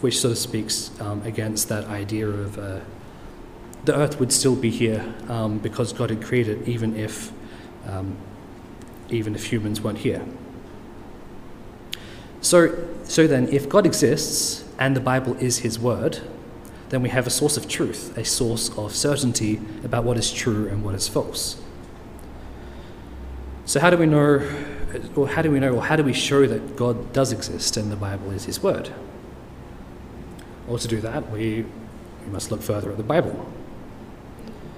Which 0.00 0.18
sort 0.20 0.32
of 0.32 0.38
speaks 0.38 0.90
um, 1.00 1.22
against 1.22 1.68
that 1.68 1.84
idea 1.86 2.28
of 2.28 2.58
uh, 2.58 2.80
the 3.84 3.96
earth 3.96 4.20
would 4.20 4.32
still 4.32 4.56
be 4.56 4.70
here 4.70 5.14
um, 5.28 5.58
because 5.58 5.92
God 5.92 6.10
had 6.10 6.22
created 6.22 6.62
it, 6.62 6.68
even 6.68 6.96
if 6.96 7.32
um, 7.86 8.16
even 9.08 9.34
if 9.34 9.50
humans 9.50 9.80
weren't 9.80 9.98
here. 9.98 10.24
So, 12.40 12.88
so 13.04 13.26
then, 13.26 13.48
if 13.48 13.68
God 13.68 13.86
exists, 13.86 14.64
and 14.78 14.96
the 14.96 15.00
Bible 15.00 15.36
is 15.36 15.58
His 15.58 15.78
Word, 15.78 16.20
then 16.88 17.02
we 17.02 17.10
have 17.10 17.26
a 17.26 17.30
source 17.30 17.56
of 17.56 17.68
truth, 17.68 18.16
a 18.16 18.24
source 18.24 18.76
of 18.78 18.94
certainty 18.94 19.60
about 19.84 20.04
what 20.04 20.16
is 20.16 20.32
true 20.32 20.66
and 20.68 20.82
what 20.84 20.94
is 20.94 21.06
false. 21.06 21.60
So, 23.66 23.78
how 23.78 23.90
do 23.90 23.96
we 23.96 24.06
know, 24.06 24.42
or 25.14 25.28
how 25.28 25.42
do 25.42 25.50
we 25.50 25.60
know, 25.60 25.74
or 25.74 25.82
how 25.82 25.96
do 25.96 26.02
we 26.02 26.14
show 26.14 26.46
that 26.46 26.76
God 26.76 27.12
does 27.12 27.30
exist 27.32 27.76
and 27.76 27.92
the 27.92 27.96
Bible 27.96 28.30
is 28.30 28.46
His 28.46 28.62
Word? 28.62 28.90
Well, 30.70 30.78
to 30.78 30.86
do 30.86 31.00
that, 31.00 31.32
we, 31.32 31.64
we 32.24 32.30
must 32.30 32.52
look 32.52 32.62
further 32.62 32.92
at 32.92 32.96
the 32.96 33.02
Bible. 33.02 33.52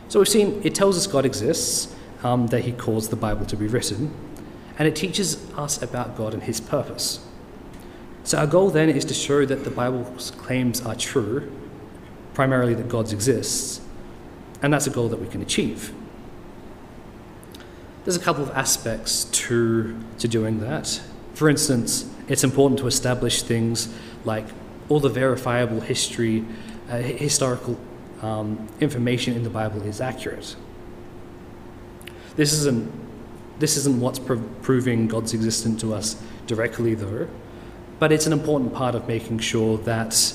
So, 0.09 0.21
we've 0.21 0.29
seen 0.29 0.59
it 0.65 0.75
tells 0.75 0.97
us 0.97 1.07
God 1.07 1.27
exists, 1.27 1.95
um, 2.23 2.47
that 2.47 2.63
He 2.63 2.73
caused 2.73 3.11
the 3.11 3.17
Bible 3.17 3.45
to 3.45 3.57
be 3.59 3.67
written, 3.67 4.11
and 4.79 4.89
it 4.89 4.97
teaches 4.97 5.37
us 5.53 5.83
about 5.83 6.17
God 6.17 6.33
and 6.33 6.45
His 6.45 6.63
purpose. 6.63 7.23
So, 8.25 8.39
our 8.39 8.47
goal 8.47 8.71
then 8.71 8.89
is 8.89 9.05
to 9.05 9.13
show 9.13 9.45
that 9.45 9.65
the 9.65 9.71
Bible's 9.71 10.31
claims 10.31 10.81
are 10.81 10.95
true, 10.95 11.53
primarily 12.33 12.73
that 12.73 12.89
God 12.89 13.13
exists, 13.13 13.83
and 14.63 14.73
that's 14.73 14.87
a 14.87 14.91
goal 14.91 15.11
that 15.11 15.21
we 15.21 15.29
can 15.29 15.43
achieve. 15.43 15.93
There's 18.05 18.17
a 18.17 18.21
couple 18.21 18.43
of 18.43 18.51
aspects 18.53 19.25
to, 19.25 19.95
to 20.21 20.27
doing 20.27 20.61
that. 20.61 21.03
For 21.35 21.51
instance, 21.51 22.11
it's 22.29 22.45
important 22.45 22.79
to 22.81 22.87
establish 22.87 23.43
things 23.43 23.95
like 24.25 24.47
all 24.93 25.01
the 25.01 25.09
verifiable 25.09 25.81
history, 25.81 26.45
uh, 26.91 26.99
historical 26.99 27.79
um, 28.21 28.69
information 28.81 29.35
in 29.35 29.43
the 29.43 29.51
Bible 29.51 29.83
is 29.83 30.01
accurate. 30.01 30.55
This 32.37 32.53
isn't, 32.53 32.93
this 33.59 33.77
isn't 33.79 34.01
what's 34.01 34.19
proving 34.19 35.09
God's 35.09 35.33
existence 35.33 35.81
to 35.81 35.95
us 35.95 36.23
directly, 36.47 36.95
though 36.95 37.29
but 38.03 38.11
it's 38.11 38.27
an 38.27 38.33
important 38.33 38.75
part 38.75 38.97
of 38.97 39.07
making 39.07 39.39
sure 39.39 39.79
that 39.79 40.35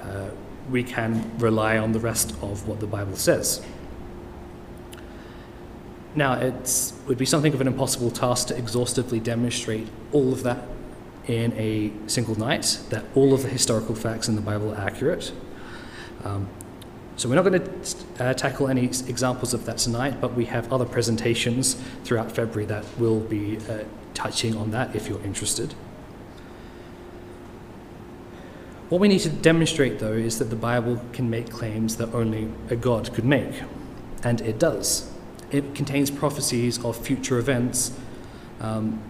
uh, 0.00 0.30
we 0.70 0.82
can 0.82 1.30
rely 1.36 1.76
on 1.76 1.92
the 1.92 2.00
rest 2.00 2.30
of 2.40 2.66
what 2.66 2.80
the 2.80 2.86
Bible 2.86 3.14
says. 3.16 3.60
Now, 6.14 6.32
it 6.40 6.92
would 7.06 7.18
be 7.18 7.26
something 7.26 7.52
of 7.52 7.60
an 7.60 7.66
impossible 7.66 8.10
task 8.10 8.48
to 8.48 8.56
exhaustively 8.56 9.20
demonstrate 9.20 9.86
all 10.10 10.32
of 10.32 10.42
that 10.44 10.66
in 11.26 11.52
a 11.54 11.92
single 12.08 12.38
night, 12.38 12.78
that 12.90 13.04
all 13.14 13.34
of 13.34 13.42
the 13.42 13.48
historical 13.48 13.94
facts 13.94 14.28
in 14.28 14.36
the 14.36 14.40
Bible 14.40 14.72
are 14.72 14.80
accurate. 14.80 15.32
Um, 16.24 16.48
so, 17.16 17.30
we're 17.30 17.36
not 17.36 17.44
going 17.44 17.62
to 17.62 18.24
uh, 18.24 18.34
tackle 18.34 18.68
any 18.68 18.84
examples 18.84 19.54
of 19.54 19.64
that 19.64 19.78
tonight, 19.78 20.20
but 20.20 20.34
we 20.34 20.44
have 20.46 20.70
other 20.70 20.84
presentations 20.84 21.74
throughout 22.04 22.30
February 22.30 22.66
that 22.66 22.84
will 22.98 23.20
be 23.20 23.56
uh, 23.70 23.84
touching 24.12 24.54
on 24.54 24.70
that 24.72 24.94
if 24.94 25.08
you're 25.08 25.22
interested. 25.22 25.74
What 28.88 29.00
we 29.00 29.08
need 29.08 29.20
to 29.20 29.30
demonstrate, 29.30 29.98
though, 29.98 30.12
is 30.12 30.38
that 30.38 30.44
the 30.44 30.56
Bible 30.56 31.02
can 31.12 31.28
make 31.28 31.50
claims 31.50 31.96
that 31.96 32.14
only 32.14 32.48
a 32.70 32.76
God 32.76 33.12
could 33.12 33.24
make, 33.24 33.62
and 34.22 34.40
it 34.42 34.60
does. 34.60 35.10
It 35.50 35.74
contains 35.74 36.08
prophecies 36.08 36.84
of 36.84 36.96
future 36.96 37.38
events, 37.38 37.98
um, 38.60 39.02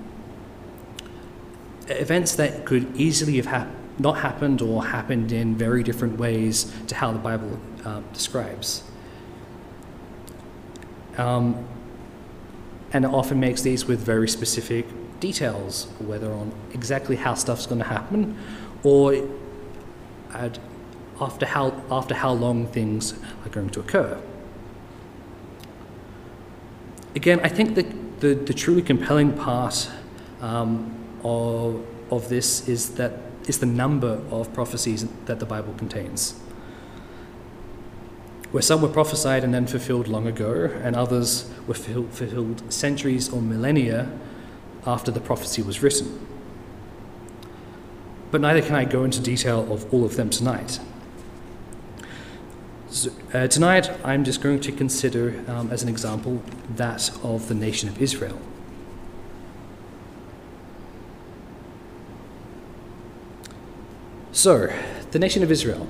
events 1.89 2.35
that 2.37 2.65
could 2.65 2.95
easily 2.97 3.37
have 3.37 3.47
hap- 3.47 3.69
not 3.99 4.19
happened 4.19 4.61
or 4.61 4.85
happened 4.85 5.33
in 5.33 5.57
very 5.57 5.83
different 5.83 6.19
ways 6.19 6.73
to 6.89 6.95
how 6.95 7.13
the 7.13 7.19
Bible 7.19 7.59
uh, 7.85 8.01
describes. 8.13 8.83
Um, 11.17 11.67
and 12.93 13.05
it 13.05 13.11
often 13.11 13.41
makes 13.41 13.63
these 13.63 13.87
with 13.87 14.01
very 14.01 14.29
specific 14.29 14.87
details, 15.21 15.89
whether 15.99 16.31
on 16.33 16.53
exactly 16.73 17.17
how 17.17 17.35
stuff's 17.35 17.67
going 17.67 17.81
to 17.81 17.89
happen 17.89 18.37
or 18.83 19.29
at 20.35 20.59
after 21.21 21.47
how, 21.47 21.83
after 21.91 22.15
how 22.15 22.33
long 22.33 22.67
things 22.67 23.15
are 23.45 23.49
going 23.49 23.71
to 23.71 23.81
occur. 23.81 24.21
Again, 27.15 27.41
I 27.43 27.49
think 27.49 27.75
that 27.77 28.21
the, 28.21 28.35
the 28.35 28.53
truly 28.53 28.83
compelling 28.83 29.33
part 29.33 29.91
um, 30.43 30.95
of, 31.27 31.87
of 32.13 32.29
this 32.29 32.69
is 32.69 32.91
that 32.95 33.13
is 33.47 33.59
the 33.59 33.67
number 33.67 34.21
of 34.31 34.53
prophecies 34.53 35.07
that 35.27 35.39
the 35.39 35.47
Bible 35.47 35.75
contains. 35.75 36.33
Where 38.51 38.63
some 38.63 38.83
were 38.83 38.89
prophesied 38.89 39.45
and 39.45 39.53
then 39.53 39.67
fulfilled 39.67 40.09
long 40.09 40.27
ago, 40.27 40.71
and 40.83 40.97
others 40.97 41.51
were 41.67 41.75
fulfilled 41.75 42.73
centuries 42.73 43.29
or 43.29 43.41
millennia 43.41 44.11
after 44.87 45.11
the 45.11 45.21
prophecy 45.21 45.63
was 45.63 45.83
written 45.83 46.27
but 48.31 48.41
neither 48.41 48.61
can 48.61 48.75
I 48.75 48.85
go 48.85 49.05
into 49.05 49.21
detail 49.21 49.73
of 49.73 49.93
all 49.93 50.05
of 50.05 50.17
them 50.17 50.31
tonight. 50.31 50.79
So, 52.91 53.11
uh, 53.33 53.47
tonight, 53.47 53.91
I'm 54.05 54.25
just 54.25 54.43
going 54.43 54.61
to 54.61 54.73
consider, 54.73 55.43
um, 55.49 55.71
as 55.71 55.83
an 55.83 55.89
example, 55.89 56.43
that 56.77 57.11
of 57.23 57.49
the 57.49 57.55
nation 57.55 57.89
of 57.89 58.01
Israel. 58.01 58.39
So, 64.37 64.71
the 65.13 65.19
nation 65.19 65.43
of 65.43 65.51
Israel, 65.51 65.87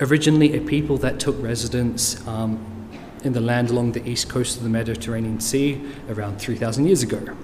originally 0.00 0.56
a 0.56 0.60
people 0.62 0.96
that 0.96 1.20
took 1.20 1.36
residence 1.42 2.26
um, 2.26 2.88
in 3.22 3.34
the 3.34 3.42
land 3.42 3.68
along 3.68 3.92
the 3.92 4.02
east 4.08 4.30
coast 4.30 4.56
of 4.56 4.62
the 4.62 4.70
Mediterranean 4.70 5.38
Sea 5.38 5.82
around 6.08 6.38
3,000 6.38 6.86
years 6.86 7.02
ago. 7.02 7.36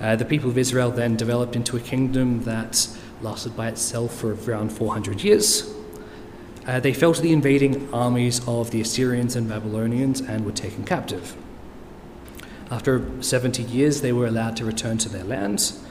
Uh, 0.00 0.14
the 0.14 0.24
people 0.24 0.50
of 0.50 0.56
Israel 0.56 0.92
then 0.92 1.16
developed 1.16 1.56
into 1.56 1.76
a 1.76 1.80
kingdom 1.80 2.44
that 2.44 2.86
lasted 3.22 3.56
by 3.56 3.66
itself 3.66 4.14
for 4.14 4.34
around 4.34 4.68
400 4.68 5.24
years. 5.24 5.68
Uh, 6.64 6.78
they 6.78 6.94
fell 6.94 7.12
to 7.12 7.20
the 7.20 7.32
invading 7.32 7.92
armies 7.92 8.40
of 8.46 8.70
the 8.70 8.80
Assyrians 8.80 9.34
and 9.34 9.48
Babylonians 9.48 10.20
and 10.20 10.46
were 10.46 10.52
taken 10.52 10.84
captive. 10.84 11.36
After 12.70 13.04
70 13.20 13.64
years, 13.64 14.00
they 14.00 14.12
were 14.12 14.28
allowed 14.28 14.56
to 14.58 14.64
return 14.64 14.96
to 14.98 15.08
their 15.08 15.24
lands. 15.24 15.84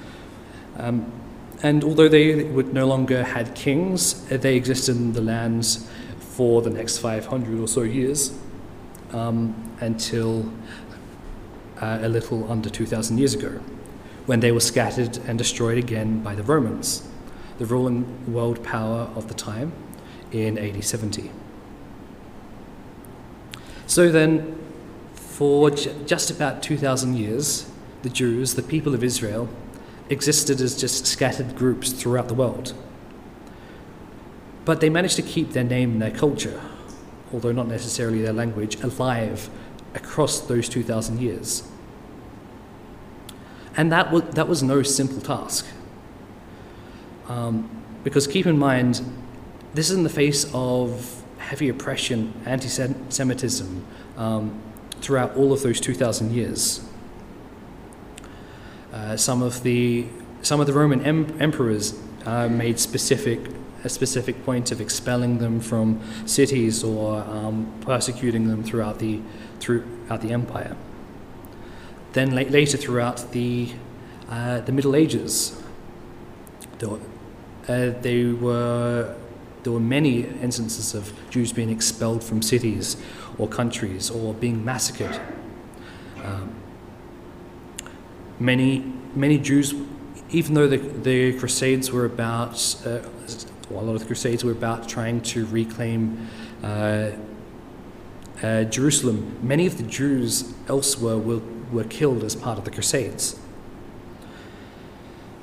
Um, 0.78 1.12
and 1.62 1.84
although 1.84 2.10
they 2.10 2.44
would 2.44 2.74
no 2.74 2.88
longer 2.88 3.24
had 3.24 3.56
kings, 3.56 4.26
they 4.28 4.56
existed 4.56 4.96
in 4.96 5.14
the 5.14 5.22
lands 5.22 5.88
for 6.20 6.62
the 6.62 6.70
next 6.70 6.98
500 6.98 7.60
or 7.60 7.68
so 7.68 7.84
years 7.84 8.38
um, 9.12 9.72
until 9.80 10.52
uh, 11.82 12.00
a 12.02 12.10
little 12.10 12.50
under 12.52 12.70
2,000 12.70 13.18
years 13.18 13.34
ago, 13.34 13.60
when 14.26 14.40
they 14.40 14.52
were 14.52 14.60
scattered 14.60 15.18
and 15.28 15.38
destroyed 15.38 15.78
again 15.78 16.24
by 16.24 16.34
the 16.34 16.44
Romans, 16.44 17.08
the 17.60 17.66
ruling 17.66 18.32
world 18.32 18.64
power 18.64 19.10
of 19.16 19.28
the 19.28 19.34
time, 19.34 19.72
in 20.32 20.58
AD 20.58 20.84
70. 20.84 21.30
So 23.86 24.10
then, 24.12 24.58
for 25.14 25.70
j- 25.70 25.94
just 26.06 26.32
about 26.32 26.64
2,000 26.64 27.16
years, 27.16 27.70
the 28.02 28.10
Jews, 28.10 28.56
the 28.56 28.64
people 28.64 28.96
of 28.96 29.04
Israel, 29.04 29.48
existed 30.14 30.62
as 30.62 30.80
just 30.80 31.06
scattered 31.06 31.56
groups 31.56 31.92
throughout 31.92 32.30
the 32.30 32.34
world. 32.34 32.74
But 34.64 34.80
they 34.80 34.90
managed 34.90 35.18
to 35.18 35.22
keep 35.22 35.52
their 35.52 35.66
name 35.66 35.92
and 35.92 36.02
their 36.02 36.12
culture 36.12 36.62
although 37.34 37.52
not 37.52 37.68
necessarily 37.68 38.22
their 38.22 38.32
language, 38.32 38.76
alive 38.82 39.50
across 39.96 40.40
those 40.42 40.70
2,000 40.70 41.20
years. 41.20 41.68
And 43.76 43.92
that 43.92 44.12
was, 44.12 44.24
that 44.36 44.48
was 44.48 44.62
no 44.62 44.84
simple 44.84 45.20
task. 45.20 45.66
Um, 47.28 47.70
because 48.04 48.28
keep 48.28 48.46
in 48.46 48.58
mind, 48.58 49.02
this 49.74 49.90
is 49.90 49.98
in 49.98 50.04
the 50.04 50.10
face 50.10 50.50
of 50.54 51.24
heavy 51.40 51.70
oppression, 51.70 52.34
anti 52.46 52.68
Semitism 52.68 53.86
um, 54.18 54.62
throughout 55.02 55.36
all 55.36 55.52
of 55.52 55.64
those 55.64 55.82
2,000 55.82 56.32
years. 56.32 56.88
Uh, 58.94 59.18
some, 59.18 59.42
of 59.42 59.64
the, 59.64 60.06
some 60.44 60.60
of 60.60 60.68
the 60.68 60.74
Roman 60.74 61.02
em- 61.02 61.36
emperors 61.42 62.00
uh, 62.26 62.48
made 62.48 62.80
specific 62.80 63.40
a 63.84 63.90
specific 63.90 64.46
point 64.46 64.72
of 64.72 64.80
expelling 64.80 65.40
them 65.40 65.60
from 65.60 66.00
cities 66.26 66.84
or 66.84 67.18
um, 67.24 67.72
persecuting 67.82 68.48
them 68.48 68.64
throughout 68.64 69.00
the, 69.00 69.20
throughout 69.60 70.22
the 70.22 70.32
empire. 70.32 70.76
Then 72.14 72.34
la- 72.34 72.44
later 72.44 72.78
throughout 72.78 73.32
the, 73.32 73.74
uh, 74.30 74.62
the 74.62 74.72
Middle 74.72 74.96
Ages, 74.96 75.62
there 76.80 76.90
were, 76.90 77.00
uh, 77.68 77.90
they 78.02 78.26
were, 78.26 79.16
there 79.64 79.74
were 79.74 79.80
many 79.80 80.28
instances 80.42 80.94
of 80.94 81.12
Jews 81.30 81.52
being 81.52 81.70
expelled 81.70 82.24
from 82.24 82.42
cities 82.42 82.96
or 83.38 83.48
countries 83.48 84.10
or 84.10 84.34
being 84.34 84.64
massacred. 84.64 85.20
Um, 86.24 86.56
many, 88.44 88.84
many 89.16 89.38
Jews, 89.38 89.74
even 90.30 90.54
though 90.54 90.68
the, 90.68 90.78
the 90.78 91.40
Crusades 91.40 91.92
were 91.92 92.06
about 92.06 92.76
uh, 92.86 93.00
well, 93.70 93.84
a 93.84 93.86
lot 93.86 93.94
of 93.96 94.02
the 94.02 94.08
Crusades 94.08 94.44
were 94.44 94.52
about 94.52 94.88
trying 94.88 95.22
to 95.22 95.46
reclaim 95.46 96.28
uh, 96.62 97.12
uh, 98.42 98.64
Jerusalem. 98.66 99.40
Many 99.42 99.66
of 99.66 99.78
the 99.78 99.84
Jews 99.84 100.54
elsewhere 100.68 101.18
were, 101.18 101.42
were 101.72 101.86
killed 101.86 102.24
as 102.24 102.36
part 102.36 102.58
of 102.58 102.66
the 102.66 102.72
Crusades. 102.72 103.40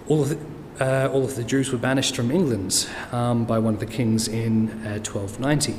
All 0.07 0.23
of 0.23 0.29
the, 0.29 0.85
uh, 0.85 1.09
all 1.09 1.25
of 1.25 1.35
the 1.37 1.45
Jews 1.45 1.73
were 1.73 1.79
banished 1.79 2.15
from 2.15 2.31
England 2.31 2.89
um, 3.11 3.45
by 3.45 3.59
one 3.59 3.75
of 3.75 3.81
the 3.81 3.87
kings 3.87 4.29
in 4.29 4.69
1290. 4.85 5.73
Uh, 5.73 5.77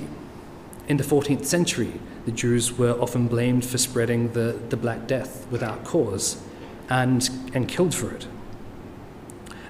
in 0.87 0.97
the 0.97 1.03
14th 1.03 1.45
century, 1.45 1.93
the 2.25 2.31
Jews 2.31 2.77
were 2.77 2.99
often 2.99 3.27
blamed 3.27 3.63
for 3.63 3.77
spreading 3.77 4.33
the, 4.33 4.59
the 4.69 4.77
Black 4.77 5.07
Death 5.07 5.45
without 5.51 5.83
cause 5.83 6.43
and, 6.91 7.29
and 7.53 7.69
killed 7.69 7.95
for 7.95 8.11
it. 8.11 8.27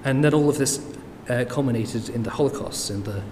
And 0.04 0.24
then 0.24 0.34
all 0.34 0.48
of 0.48 0.58
this 0.58 0.84
uh, 1.30 1.44
culminated 1.48 2.08
in 2.08 2.24
the 2.24 2.30
Holocaust 2.30 2.90
and 2.90 3.04
the, 3.04 3.22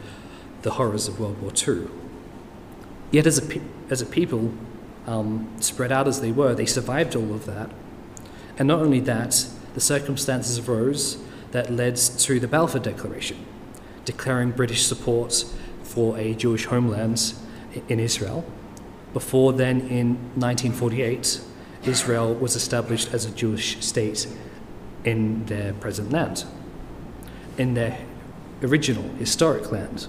the 0.62 0.70
horrors 0.72 1.08
of 1.08 1.18
World 1.18 1.42
War 1.42 1.50
II. 1.50 1.88
Yet, 3.10 3.26
as 3.26 3.38
a, 3.38 3.42
pe- 3.42 3.60
as 3.90 4.00
a 4.00 4.06
people, 4.06 4.54
um, 5.08 5.52
spread 5.58 5.90
out 5.90 6.06
as 6.06 6.20
they 6.20 6.30
were, 6.30 6.54
they 6.54 6.66
survived 6.66 7.16
all 7.16 7.34
of 7.34 7.46
that. 7.46 7.68
And 8.56 8.68
not 8.68 8.78
only 8.78 9.00
that, 9.00 9.44
the 9.74 9.80
circumstances 9.80 10.68
arose 10.68 11.18
that 11.50 11.72
led 11.72 11.96
to 11.96 12.38
the 12.38 12.46
Balfour 12.46 12.80
Declaration, 12.80 13.44
declaring 14.04 14.52
British 14.52 14.86
support 14.86 15.44
for 15.82 16.16
a 16.16 16.34
Jewish 16.34 16.66
homeland 16.66 17.34
in 17.88 17.98
Israel. 17.98 18.44
Before 19.12 19.52
then, 19.52 19.80
in 19.80 20.14
1948, 20.36 21.40
Israel 21.84 22.34
was 22.34 22.56
established 22.56 23.12
as 23.14 23.24
a 23.24 23.30
Jewish 23.30 23.80
state 23.84 24.26
in 25.04 25.46
their 25.46 25.72
present 25.72 26.12
land 26.12 26.44
in 27.60 27.74
their 27.74 27.98
original 28.62 29.02
historic 29.14 29.70
land. 29.70 30.08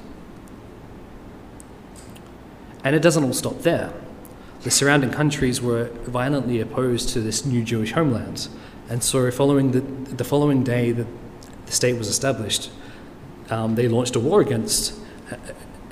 And 2.83 2.95
it 2.95 3.01
doesn't 3.01 3.23
all 3.23 3.33
stop 3.33 3.59
there. 3.59 3.93
The 4.61 4.71
surrounding 4.71 5.11
countries 5.11 5.61
were 5.61 5.89
violently 6.05 6.61
opposed 6.61 7.09
to 7.09 7.19
this 7.19 7.45
new 7.45 7.63
Jewish 7.63 7.91
homeland. 7.91 8.47
And 8.89 9.03
so, 9.03 9.29
following 9.31 9.71
the, 9.71 9.81
the 9.81 10.23
following 10.23 10.63
day 10.63 10.91
that 10.93 11.07
the 11.65 11.71
state 11.71 11.97
was 11.97 12.07
established, 12.07 12.71
um, 13.49 13.75
they 13.75 13.87
launched 13.87 14.15
a 14.15 14.19
war 14.19 14.39
against, 14.39 14.93
uh, 15.29 15.35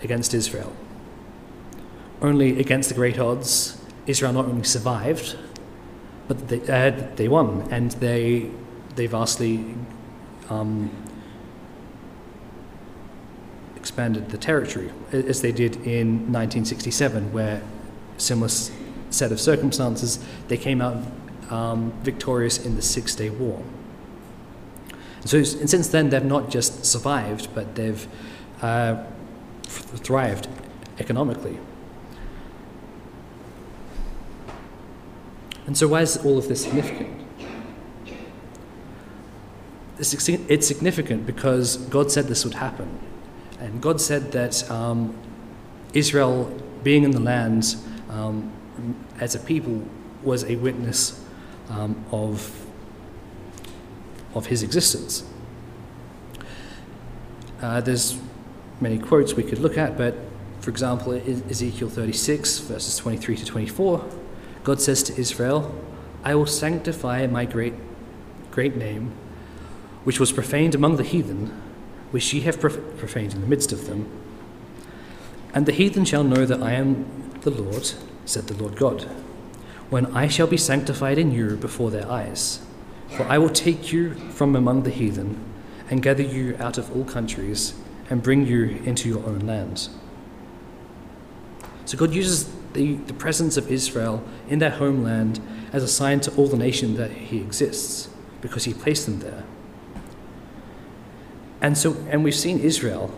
against 0.01 0.33
Israel. 0.33 0.73
Only 2.21 2.59
against 2.59 2.89
the 2.89 2.95
great 2.95 3.19
odds, 3.19 3.77
Israel 4.07 4.31
not 4.31 4.45
only 4.45 4.63
survived, 4.63 5.37
but 6.29 6.47
they, 6.47 6.61
uh, 6.61 6.91
they 7.15 7.27
won, 7.27 7.67
and 7.71 7.91
they, 7.93 8.51
they 8.95 9.07
vastly 9.07 9.75
um, 10.49 10.91
expanded 13.75 14.29
the 14.29 14.37
territory, 14.37 14.91
as 15.11 15.41
they 15.41 15.51
did 15.51 15.75
in 15.77 16.31
1967, 16.31 17.33
where 17.33 17.63
similar 18.17 18.49
set 19.09 19.31
of 19.31 19.39
circumstances, 19.39 20.23
they 20.49 20.57
came 20.57 20.81
out 20.81 21.03
um, 21.49 21.91
victorious 22.03 22.63
in 22.63 22.75
the 22.75 22.81
Six 22.83 23.15
Day 23.15 23.31
War. 23.31 23.63
So, 25.25 25.37
and 25.37 25.67
since 25.67 25.87
then, 25.87 26.11
they've 26.11 26.23
not 26.23 26.51
just 26.51 26.85
survived, 26.85 27.49
but 27.55 27.73
they've 27.73 28.07
uh, 28.61 29.03
thrived 29.63 30.47
economically. 30.99 31.57
And 35.69 35.77
so, 35.77 35.87
why 35.87 36.01
is 36.01 36.17
all 36.25 36.39
of 36.39 36.47
this 36.47 36.63
significant? 36.63 37.21
It's 39.99 40.65
significant 40.67 41.27
because 41.27 41.77
God 41.77 42.11
said 42.11 42.25
this 42.25 42.43
would 42.43 42.55
happen. 42.55 42.99
And 43.59 43.79
God 43.79 44.01
said 44.01 44.31
that 44.31 44.67
um, 44.71 45.15
Israel, 45.93 46.51
being 46.81 47.03
in 47.03 47.11
the 47.11 47.19
land 47.19 47.75
um, 48.09 48.51
as 49.19 49.35
a 49.35 49.39
people, 49.39 49.87
was 50.23 50.43
a 50.45 50.55
witness 50.55 51.23
um, 51.69 52.03
of, 52.11 52.65
of 54.33 54.47
his 54.47 54.63
existence. 54.63 55.23
Uh, 57.61 57.79
there's 57.79 58.19
many 58.81 58.97
quotes 58.97 59.35
we 59.35 59.43
could 59.43 59.59
look 59.59 59.77
at, 59.77 59.99
but 59.99 60.15
for 60.61 60.71
example, 60.71 61.13
Ezekiel 61.13 61.89
36, 61.89 62.57
verses 62.57 62.97
23 62.97 63.35
to 63.35 63.45
24, 63.45 64.09
God 64.69 64.79
says 64.79 65.01
to 65.01 65.19
Israel, 65.19 65.73
I 66.23 66.35
will 66.35 66.45
sanctify 66.45 67.25
my 67.25 67.43
great, 67.43 67.73
great 68.51 68.75
name, 68.75 69.13
which 70.03 70.19
was 70.19 70.31
profaned 70.31 70.75
among 70.75 70.97
the 70.97 71.03
heathen 71.03 71.47
which 72.11 72.31
ye 72.35 72.41
have 72.41 72.59
profaned 72.59 73.33
in 73.33 73.41
the 73.41 73.47
midst 73.47 73.71
of 73.71 73.87
them. 73.87 74.07
And 75.55 75.65
the 75.65 75.71
heathen 75.71 76.05
shall 76.05 76.23
know 76.23 76.45
that 76.45 76.61
I 76.61 76.73
am 76.73 77.31
the 77.41 77.49
Lord, 77.49 77.91
said 78.25 78.45
the 78.45 78.53
Lord 78.61 78.75
God, 78.75 79.05
when 79.89 80.05
I 80.15 80.27
shall 80.27 80.45
be 80.45 80.55
sanctified 80.55 81.17
in 81.17 81.31
you 81.31 81.55
before 81.55 81.89
their 81.89 82.07
eyes. 82.07 82.59
For 83.17 83.23
I 83.23 83.39
will 83.39 83.49
take 83.49 83.91
you 83.91 84.13
from 84.13 84.55
among 84.55 84.83
the 84.83 84.91
heathen, 84.91 85.43
and 85.89 86.03
gather 86.03 86.21
you 86.21 86.55
out 86.59 86.77
of 86.77 86.95
all 86.95 87.05
countries, 87.05 87.73
and 88.07 88.21
bring 88.21 88.45
you 88.45 88.79
into 88.85 89.09
your 89.09 89.25
own 89.25 89.39
land. 89.39 89.89
So 91.85 91.97
God 91.97 92.13
uses 92.13 92.58
the, 92.73 92.95
the 92.95 93.13
presence 93.13 93.57
of 93.57 93.71
Israel 93.71 94.23
in 94.47 94.59
their 94.59 94.71
homeland 94.71 95.39
as 95.71 95.83
a 95.83 95.87
sign 95.87 96.19
to 96.21 96.35
all 96.35 96.47
the 96.47 96.57
nation 96.57 96.95
that 96.95 97.11
He 97.11 97.37
exists, 97.37 98.09
because 98.41 98.65
He 98.65 98.73
placed 98.73 99.05
them 99.05 99.19
there. 99.19 99.43
And 101.61 101.77
so, 101.77 101.97
and 102.09 102.23
we've 102.23 102.35
seen 102.35 102.59
Israel 102.59 103.13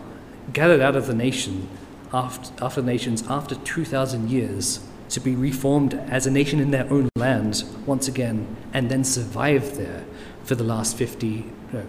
gathered 0.52 0.80
out 0.80 0.96
of 0.96 1.06
the 1.06 1.14
nation 1.14 1.68
after, 2.12 2.64
after 2.64 2.82
nations 2.82 3.22
after 3.28 3.54
2,000 3.54 4.30
years 4.30 4.80
to 5.08 5.20
be 5.20 5.34
reformed 5.34 5.94
as 5.94 6.26
a 6.26 6.30
nation 6.30 6.58
in 6.58 6.70
their 6.70 6.90
own 6.90 7.08
land 7.16 7.64
once 7.86 8.08
again, 8.08 8.56
and 8.72 8.90
then 8.90 9.04
survive 9.04 9.76
there 9.76 10.04
for 10.44 10.54
the 10.54 10.64
last 10.64 10.96
50, 10.96 11.44
no, 11.72 11.86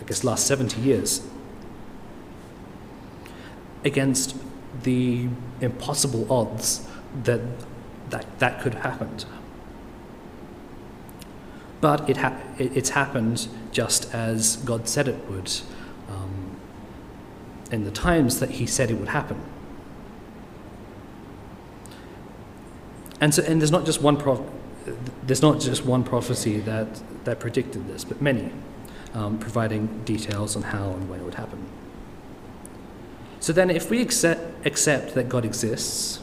I 0.00 0.04
guess 0.04 0.22
last 0.22 0.46
70 0.46 0.80
years 0.80 1.26
against 3.84 4.36
the 4.82 5.28
impossible 5.60 6.30
odds 6.32 6.86
that 7.24 7.40
that, 8.10 8.38
that 8.40 8.60
could 8.60 8.74
have 8.74 8.82
happened. 8.82 9.24
But 11.80 12.10
it 12.10 12.18
ha- 12.18 12.36
it's 12.58 12.90
happened 12.90 13.48
just 13.72 14.12
as 14.14 14.56
God 14.56 14.88
said 14.88 15.08
it 15.08 15.30
would 15.30 15.50
um, 16.08 16.56
in 17.70 17.84
the 17.84 17.90
times 17.90 18.40
that 18.40 18.50
He 18.50 18.66
said 18.66 18.90
it 18.90 18.94
would 18.94 19.08
happen. 19.08 19.40
And, 23.20 23.34
so, 23.34 23.42
and 23.42 23.60
there's 23.60 23.70
not 23.70 23.84
just 23.84 24.00
one 24.02 24.16
pro- 24.16 24.50
there's 25.22 25.42
not 25.42 25.60
just 25.60 25.84
one 25.84 26.02
prophecy 26.02 26.58
that, 26.60 27.02
that 27.24 27.38
predicted 27.38 27.86
this, 27.86 28.02
but 28.02 28.20
many, 28.20 28.50
um, 29.14 29.38
providing 29.38 30.02
details 30.04 30.56
on 30.56 30.62
how 30.62 30.90
and 30.90 31.08
when 31.08 31.20
it 31.20 31.24
would 31.24 31.34
happen. 31.34 31.64
So 33.40 33.54
then, 33.54 33.70
if 33.70 33.90
we 33.90 34.02
accept, 34.02 34.66
accept 34.66 35.14
that 35.14 35.28
God 35.28 35.46
exists, 35.46 36.20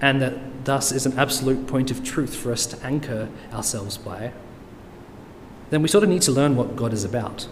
and 0.00 0.20
that 0.20 0.64
thus 0.64 0.92
is 0.92 1.06
an 1.06 1.18
absolute 1.18 1.66
point 1.66 1.90
of 1.90 2.04
truth 2.04 2.34
for 2.34 2.52
us 2.52 2.66
to 2.66 2.84
anchor 2.84 3.28
ourselves 3.52 3.96
by, 3.96 4.32
then 5.70 5.80
we 5.80 5.88
sort 5.88 6.02
of 6.04 6.10
need 6.10 6.22
to 6.22 6.32
learn 6.32 6.56
what 6.56 6.76
God 6.76 6.92
is 6.92 7.04
about. 7.04 7.46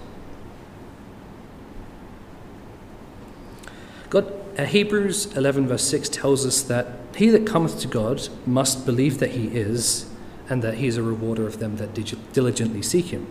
God, 4.11 4.33
uh, 4.59 4.65
Hebrews 4.65 5.37
11, 5.37 5.69
verse 5.69 5.85
6 5.85 6.09
tells 6.09 6.47
us 6.47 6.63
that 6.63 6.87
he 7.17 7.29
that 7.31 7.47
cometh 7.47 7.81
to 7.81 7.89
God 7.89 8.29
must 8.47 8.87
believe 8.87 9.19
that 9.19 9.31
he 9.31 9.49
is, 9.49 10.09
and 10.49 10.63
that 10.63 10.75
he 10.75 10.87
is 10.87 10.97
a 10.97 11.03
rewarder 11.03 11.47
of 11.47 11.59
them 11.59 11.77
that 11.77 11.95
diligently 12.33 12.83
seek 12.83 13.07
him. 13.07 13.27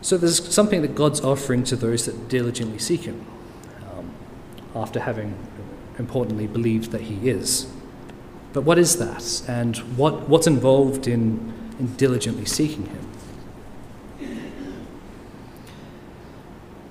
So 0.00 0.16
there's 0.16 0.52
something 0.52 0.82
that 0.82 0.94
God's 0.94 1.20
offering 1.20 1.64
to 1.64 1.76
those 1.76 2.06
that 2.06 2.28
diligently 2.28 2.78
seek 2.78 3.02
him, 3.02 3.26
um, 3.90 4.10
after 4.74 5.00
having 5.00 5.36
importantly 5.98 6.46
believed 6.46 6.92
that 6.92 7.02
he 7.02 7.28
is. 7.28 7.66
But 8.52 8.62
what 8.62 8.78
is 8.78 8.96
that? 8.98 9.42
And 9.48 9.76
what, 9.96 10.28
what's 10.28 10.46
involved 10.46 11.06
in, 11.06 11.52
in 11.78 11.94
diligently 11.96 12.44
seeking 12.44 12.86
him? 12.86 13.08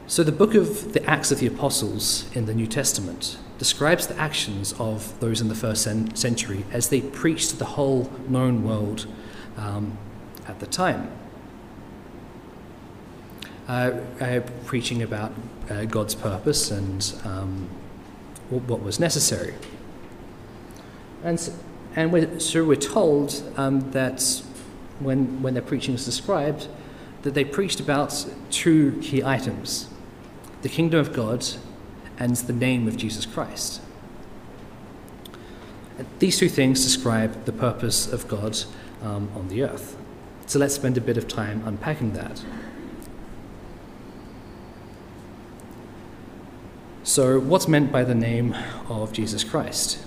So, 0.09 0.23
the 0.23 0.31
book 0.31 0.55
of 0.55 0.93
the 0.93 1.03
Acts 1.05 1.31
of 1.31 1.39
the 1.39 1.47
Apostles 1.47 2.33
in 2.33 2.45
the 2.45 2.53
New 2.53 2.65
Testament 2.65 3.37
describes 3.57 4.07
the 4.07 4.17
actions 4.17 4.73
of 4.79 5.19
those 5.19 5.41
in 5.41 5.49
the 5.49 5.55
first 5.55 5.83
century 6.17 6.63
as 6.71 6.87
they 6.87 7.01
preached 7.01 7.49
to 7.49 7.57
the 7.57 7.65
whole 7.65 8.09
known 8.29 8.63
world 8.63 9.05
um, 9.57 9.97
at 10.47 10.59
the 10.61 10.65
time. 10.65 11.11
Uh, 13.67 13.99
preaching 14.65 15.03
about 15.03 15.33
uh, 15.69 15.83
God's 15.83 16.15
purpose 16.15 16.71
and 16.71 17.13
um, 17.25 17.67
what 18.49 18.81
was 18.81 18.97
necessary. 18.97 19.55
And, 21.21 21.51
and 21.93 22.13
we're, 22.13 22.39
so 22.39 22.63
we're 22.63 22.77
told 22.77 23.43
um, 23.57 23.91
that 23.91 24.41
when, 24.99 25.41
when 25.41 25.53
their 25.53 25.63
preaching 25.63 25.95
is 25.95 26.05
described, 26.05 26.69
that 27.23 27.33
they 27.33 27.43
preached 27.43 27.81
about 27.81 28.25
two 28.49 28.99
key 29.01 29.23
items 29.23 29.89
the 30.61 30.69
kingdom 30.69 30.99
of 30.99 31.13
God 31.13 31.45
and 32.17 32.35
the 32.35 32.53
name 32.53 32.87
of 32.87 32.95
Jesus 32.97 33.25
Christ. 33.25 33.81
These 36.19 36.39
two 36.39 36.49
things 36.49 36.83
describe 36.83 37.45
the 37.45 37.51
purpose 37.51 38.11
of 38.11 38.27
God 38.27 38.57
um, 39.03 39.29
on 39.35 39.49
the 39.49 39.63
earth. 39.63 39.97
So 40.45 40.57
let's 40.57 40.75
spend 40.75 40.97
a 40.97 41.01
bit 41.01 41.17
of 41.17 41.27
time 41.27 41.63
unpacking 41.65 42.13
that. 42.13 42.43
So, 47.07 47.39
what's 47.39 47.69
meant 47.69 47.89
by 47.89 48.03
the 48.03 48.13
name 48.13 48.53
of 48.89 49.13
Jesus 49.13 49.45
Christ? 49.45 49.97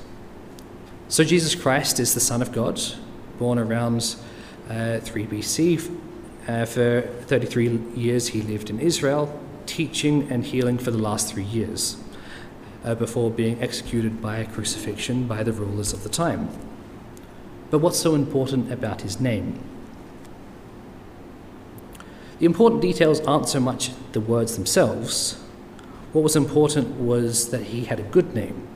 So, 1.09 1.25
Jesus 1.25 1.55
Christ 1.55 1.99
is 1.99 2.13
the 2.13 2.21
Son 2.21 2.43
of 2.43 2.53
God, 2.53 2.79
born 3.39 3.59
around 3.59 4.17
uh, 4.69 4.99
3 4.99 5.27
BC. 5.27 5.99
Uh, 6.47 6.67
for 6.67 7.01
33 7.23 7.69
years, 7.95 8.29
he 8.29 8.43
lived 8.43 8.69
in 8.69 8.79
Israel, 8.79 9.35
teaching 9.65 10.31
and 10.31 10.45
healing 10.45 10.77
for 10.77 10.91
the 10.91 10.99
last 10.99 11.33
three 11.33 11.43
years, 11.43 11.97
uh, 12.85 12.95
before 12.95 13.31
being 13.31 13.63
executed 13.63 14.21
by 14.21 14.45
crucifixion 14.45 15.27
by 15.27 15.43
the 15.43 15.55
rulers 15.55 15.95
of 15.95 16.03
the 16.03 16.11
time. 16.11 16.51
But 17.71 17.79
what's 17.79 17.99
so 17.99 18.15
important 18.15 18.71
about 18.71 19.01
his 19.01 19.19
name? 19.19 19.59
The 22.41 22.45
important 22.45 22.83
details 22.83 23.21
aren't 23.23 23.49
so 23.49 23.59
much 23.59 23.91
the 24.13 24.21
words 24.21 24.57
themselves 24.57 25.39
what 26.13 26.23
was 26.23 26.37
important 26.37 26.97
was 27.01 27.51
that 27.51 27.65
he 27.65 27.85
had 27.85 28.01
a 28.01 28.03
good 28.05 28.35
name. 28.35 28.67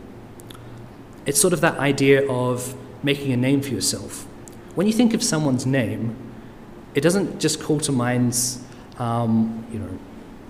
It's 1.27 1.41
sort 1.41 1.53
of 1.53 1.61
that 1.63 1.79
idea 1.79 2.29
of 2.29 2.77
making 3.03 3.33
a 3.33 3.37
name 3.37 3.61
for 3.63 3.71
yourself. 3.71 4.27
When 4.75 4.87
you 4.87 4.93
think 4.93 5.15
of 5.15 5.23
someone's 5.23 5.67
name, 5.67 6.17
it 6.95 7.01
doesn't 7.01 7.41
just 7.41 7.61
call 7.63 7.81
to 7.81 7.93
mind, 7.93 8.39
um, 8.99 9.67
you 9.73 9.79
know, 9.79 9.99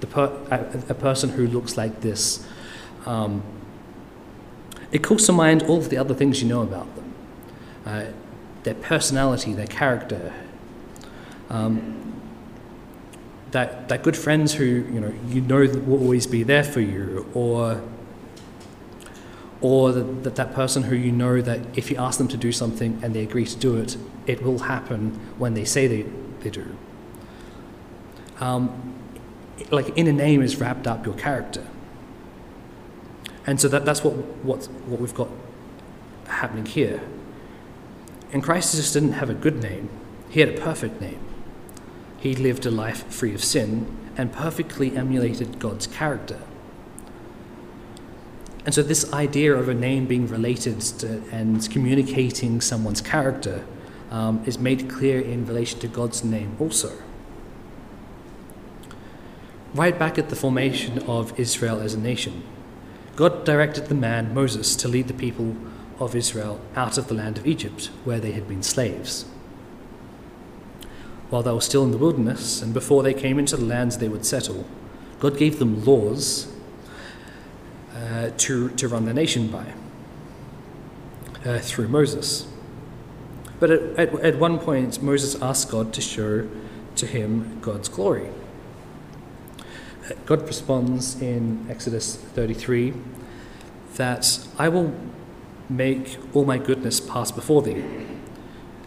the 0.01 0.07
per- 0.07 0.33
a, 0.51 0.91
a, 0.91 0.95
person 0.95 1.31
who 1.31 1.47
looks 1.47 1.77
like 1.77 2.01
this. 2.01 2.47
Um, 3.07 3.43
it 4.93 5.03
calls 5.03 5.27
to 5.27 5.33
mind 5.33 5.63
all 5.63 5.79
of 5.79 5.89
the 5.89 5.97
other 5.97 6.15
things 6.15 6.43
you 6.43 6.49
know 6.49 6.63
about 6.63 6.95
them 6.95 7.05
uh, 7.87 8.05
their 8.63 8.75
personality, 8.75 9.53
their 9.53 9.67
character, 9.67 10.33
um, 11.51 12.04
that, 13.55 13.89
that 13.89 14.03
good 14.03 14.17
friends 14.17 14.53
who 14.55 14.65
you 14.65 15.01
know 15.01 15.15
you 15.29 15.41
know 15.41 15.61
will 15.87 16.01
always 16.01 16.27
be 16.27 16.43
there 16.43 16.65
for 16.65 16.81
you, 16.81 17.31
or 17.35 17.81
or 19.61 19.93
that, 19.93 20.35
that 20.35 20.53
person 20.55 20.83
who 20.83 20.97
you 20.97 21.13
know 21.13 21.41
that 21.41 21.61
if 21.79 21.91
you 21.91 21.97
ask 21.97 22.19
them 22.19 22.29
to 22.29 22.37
do 22.37 22.51
something 22.51 22.99
and 23.03 23.15
they 23.15 23.23
agree 23.23 23.47
to 23.47 23.57
do 23.57 23.77
it, 23.77 23.97
it 24.27 24.43
will 24.43 24.59
happen 24.59 25.13
when 25.39 25.55
they 25.55 25.65
say 25.65 25.87
they, 25.87 26.03
they 26.41 26.51
do. 26.51 26.77
Um, 28.41 28.95
like 29.71 29.97
in 29.97 30.07
a 30.07 30.13
name 30.13 30.43
is 30.43 30.57
wrapped 30.57 30.87
up 30.87 31.07
your 31.07 31.15
character. 31.15 31.67
And 33.47 33.59
so 33.59 33.69
that, 33.69 33.87
that's 33.87 34.05
what, 34.05 34.13
what, 34.45 34.67
what 34.87 35.01
we've 35.01 35.15
got 35.15 35.29
happening 36.27 36.67
here. 36.67 37.01
And 38.33 38.43
Christ 38.43 38.75
just 38.75 38.93
didn't 38.93 39.13
have 39.13 39.31
a 39.31 39.35
good 39.35 39.63
name, 39.63 39.89
he 40.29 40.41
had 40.41 40.51
a 40.51 40.61
perfect 40.61 41.01
name. 41.01 41.21
He 42.25 42.35
lived 42.35 42.65
a 42.65 42.71
life 42.71 43.07
free 43.13 43.35
of 43.35 43.45
sin 43.45 43.87
and 44.17 44.33
perfectly 44.33 44.97
emulated 44.97 45.59
God's 45.59 45.87
character. 45.87 46.41
And 48.65 48.75
so, 48.75 48.83
this 48.83 49.13
idea 49.13 49.55
of 49.55 49.69
a 49.69 49.75
name 49.75 50.07
being 50.07 50.27
related 50.27 50.81
to 51.01 51.23
and 51.31 51.71
communicating 51.71 52.63
someone's 52.63 53.03
character 53.03 53.67
um, 54.11 54.43
is 54.47 54.59
made 54.59 54.89
clear 54.89 55.21
in 55.21 55.45
relation 55.45 55.81
to 55.81 55.87
God's 55.87 56.25
name 56.25 56.57
also. 56.59 56.97
Right 59.75 59.99
back 59.99 60.17
at 60.17 60.31
the 60.31 60.37
formation 60.37 61.01
of 61.01 61.39
Israel 61.39 61.79
as 61.83 61.93
a 61.93 62.01
nation, 62.01 62.43
God 63.17 63.45
directed 63.45 63.89
the 63.89 63.95
man 63.95 64.33
Moses 64.33 64.77
to 64.77 64.89
lead 64.89 65.09
the 65.09 65.15
people 65.15 65.55
of 65.99 66.17
Israel 66.17 66.59
out 66.75 66.97
of 66.97 67.09
the 67.09 67.15
land 67.15 67.37
of 67.37 67.47
Egypt, 67.47 67.91
where 68.05 68.19
they 68.19 68.33
had 68.33 68.49
been 68.49 68.63
slaves 68.63 69.27
while 71.31 71.43
they 71.43 71.53
were 71.53 71.61
still 71.61 71.85
in 71.85 71.91
the 71.91 71.99
wilderness 71.99 72.63
and 72.63 72.73
before 72.73 73.03
they 73.03 73.15
came 73.15 73.39
into 73.39 73.57
the 73.57 73.65
lands 73.65 73.99
they 73.99 74.09
would 74.09 74.25
settle. 74.25 74.67
God 75.21 75.39
gave 75.39 75.59
them 75.59 75.85
laws 75.85 76.53
uh, 77.95 78.31
to, 78.37 78.71
to 78.71 78.89
run 78.89 79.05
the 79.05 79.15
nation 79.15 79.49
by 79.49 79.73
uh, 81.45 81.59
through 81.59 81.89
Moses. 81.89 82.47
But 83.61 83.71
at, 83.71 83.81
at, 83.99 84.21
at 84.21 84.39
one 84.39 84.59
point, 84.59 85.03
Moses 85.03 85.41
asked 85.41 85.71
God 85.71 85.93
to 85.95 86.01
show 86.01 86.49
to 86.97 87.07
him 87.07 87.59
God's 87.61 87.89
glory. 87.89 88.29
God 90.27 90.47
responds 90.47 91.21
in 91.21 91.67
Exodus 91.71 92.17
33 92.17 92.93
that 93.95 94.47
I 94.59 94.69
will 94.69 94.95
make 95.71 96.19
all 96.35 96.45
my 96.45 96.59
goodness 96.59 97.01
pass 97.01 97.31
before 97.31 97.63
thee 97.63 97.83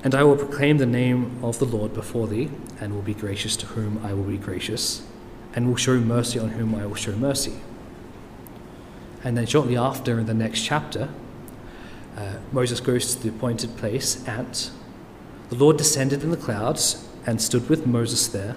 and 0.08 0.16
I 0.16 0.24
will 0.24 0.38
proclaim 0.38 0.78
the 0.78 0.86
name 0.86 1.38
of 1.44 1.60
the 1.60 1.66
Lord 1.66 1.94
before 1.94 2.28
thee, 2.28 2.50
and 2.80 2.96
will 2.96 3.02
be 3.02 3.14
gracious 3.14 3.58
to 3.58 3.66
whom 3.66 4.00
I 4.06 4.14
will 4.14 4.24
be 4.24 4.38
gracious, 4.38 5.06
and 5.54 5.68
will 5.68 5.76
show 5.76 6.00
mercy 6.00 6.40
on 6.40 6.52
whom 6.52 6.76
I 6.76 6.86
will 6.86 6.96
show 6.96 7.12
mercy. 7.12 7.56
And 9.22 9.36
then 9.36 9.46
shortly 9.46 9.76
after, 9.76 10.18
in 10.18 10.26
the 10.26 10.34
next 10.34 10.62
chapter, 10.62 11.10
uh, 12.16 12.36
Moses 12.54 12.80
goes 12.80 13.16
to 13.16 13.22
the 13.22 13.28
appointed 13.28 13.76
place, 13.76 14.26
and 14.26 14.70
the 15.50 15.56
Lord 15.56 15.76
descended 15.76 16.24
in 16.24 16.32
the 16.32 16.38
clouds 16.38 17.06
and 17.26 17.42
stood 17.42 17.68
with 17.68 17.86
Moses 17.86 18.28
there 18.28 18.56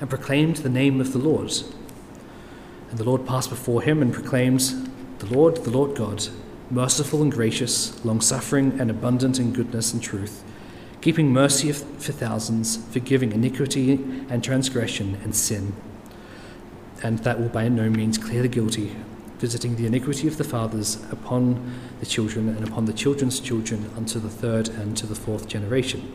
and 0.00 0.08
proclaimed 0.08 0.58
the 0.58 0.68
name 0.68 1.00
of 1.00 1.12
the 1.12 1.18
Lord. 1.18 1.52
And 2.90 2.98
the 3.00 3.04
Lord 3.04 3.26
passed 3.26 3.50
before 3.50 3.82
him 3.82 4.00
and 4.00 4.14
proclaimed, 4.14 4.60
The 5.18 5.26
Lord, 5.26 5.56
the 5.56 5.70
Lord 5.70 5.96
God, 5.96 6.28
merciful 6.70 7.20
and 7.20 7.32
gracious, 7.32 8.04
long 8.04 8.20
suffering 8.20 8.78
and 8.78 8.92
abundant 8.92 9.40
in 9.40 9.52
goodness 9.52 9.92
and 9.92 10.00
truth, 10.00 10.44
keeping 11.00 11.32
mercy 11.32 11.72
for 11.72 12.12
thousands, 12.12 12.76
forgiving 12.92 13.32
iniquity 13.32 13.92
and 14.28 14.42
transgression 14.42 15.18
and 15.22 15.34
sin, 15.34 15.72
and 17.02 17.20
that 17.20 17.40
will 17.40 17.48
by 17.48 17.68
no 17.68 17.88
means 17.88 18.18
clear 18.18 18.42
the 18.42 18.48
guilty, 18.48 18.96
visiting 19.38 19.76
the 19.76 19.86
iniquity 19.86 20.26
of 20.26 20.36
the 20.36 20.44
fathers 20.44 20.96
upon 21.10 21.72
the 22.00 22.06
children 22.06 22.48
and 22.48 22.66
upon 22.66 22.86
the 22.86 22.92
children's 22.92 23.38
children 23.40 23.90
unto 23.96 24.18
the 24.18 24.28
third 24.28 24.68
and 24.68 24.96
to 24.96 25.06
the 25.06 25.14
fourth 25.14 25.46
generation. 25.46 26.12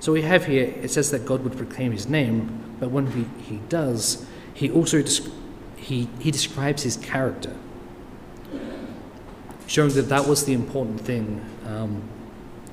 So 0.00 0.12
we 0.12 0.22
have 0.22 0.46
here, 0.46 0.74
it 0.82 0.90
says 0.90 1.12
that 1.12 1.24
God 1.24 1.44
would 1.44 1.56
proclaim 1.56 1.92
his 1.92 2.08
name, 2.08 2.76
but 2.80 2.90
when 2.90 3.12
he, 3.12 3.26
he 3.44 3.60
does, 3.68 4.26
he 4.52 4.68
also 4.68 5.04
he, 5.76 6.08
he 6.18 6.30
describes 6.30 6.82
his 6.82 6.96
character, 6.96 7.54
showing 9.66 9.92
that 9.94 10.08
that 10.08 10.26
was 10.26 10.44
the 10.44 10.52
important 10.52 11.00
thing, 11.00 11.44
um, 11.66 12.02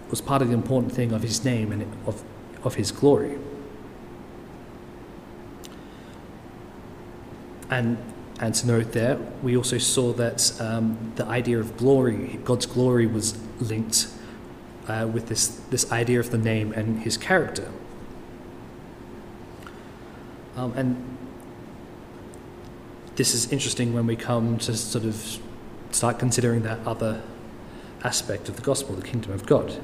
was 0.09 0.21
part 0.21 0.41
of 0.41 0.47
the 0.47 0.53
important 0.53 0.91
thing 0.93 1.11
of 1.11 1.21
his 1.21 1.45
name 1.45 1.71
and 1.71 1.83
of, 2.05 2.23
of 2.63 2.75
his 2.75 2.91
glory. 2.91 3.37
And, 7.69 7.97
and 8.39 8.55
to 8.55 8.67
note 8.67 8.93
there, 8.93 9.17
we 9.43 9.55
also 9.55 9.77
saw 9.77 10.13
that 10.13 10.59
um, 10.59 11.13
the 11.15 11.25
idea 11.25 11.59
of 11.59 11.77
glory, 11.77 12.39
God's 12.43 12.65
glory, 12.65 13.05
was 13.05 13.37
linked 13.59 14.07
uh, 14.87 15.07
with 15.11 15.27
this, 15.27 15.47
this 15.69 15.91
idea 15.91 16.19
of 16.19 16.31
the 16.31 16.37
name 16.37 16.71
and 16.73 16.99
his 17.01 17.15
character. 17.15 17.71
Um, 20.55 20.73
and 20.75 21.17
this 23.15 23.35
is 23.35 23.51
interesting 23.51 23.93
when 23.93 24.07
we 24.07 24.15
come 24.15 24.57
to 24.59 24.75
sort 24.75 25.05
of 25.05 25.39
start 25.91 26.17
considering 26.17 26.63
that 26.63 26.79
other 26.87 27.21
aspect 28.03 28.49
of 28.49 28.55
the 28.55 28.61
gospel, 28.61 28.95
the 28.95 29.05
kingdom 29.05 29.31
of 29.31 29.45
God. 29.45 29.79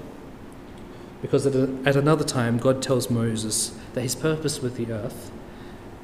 Because 1.25 1.47
at, 1.47 1.55
a, 1.55 1.75
at 1.87 1.95
another 1.95 2.23
time, 2.23 2.59
God 2.59 2.83
tells 2.83 3.09
Moses 3.09 3.75
that 3.95 4.01
his 4.01 4.13
purpose 4.13 4.61
with 4.61 4.75
the 4.75 4.91
earth 4.91 5.31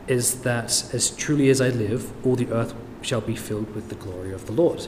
is 0.08 0.42
that 0.42 0.92
as 0.96 1.12
truly 1.12 1.52
as 1.52 1.62
I 1.62 1.70
live, 1.70 2.12
all 2.26 2.36
the 2.36 2.52
earth 2.52 2.74
shall 3.04 3.22
be 3.22 3.36
filled 3.36 3.76
with 3.76 3.90
the 3.90 3.94
glory 3.94 4.34
of 4.34 4.48
the 4.48 4.52
Lord. 4.52 4.88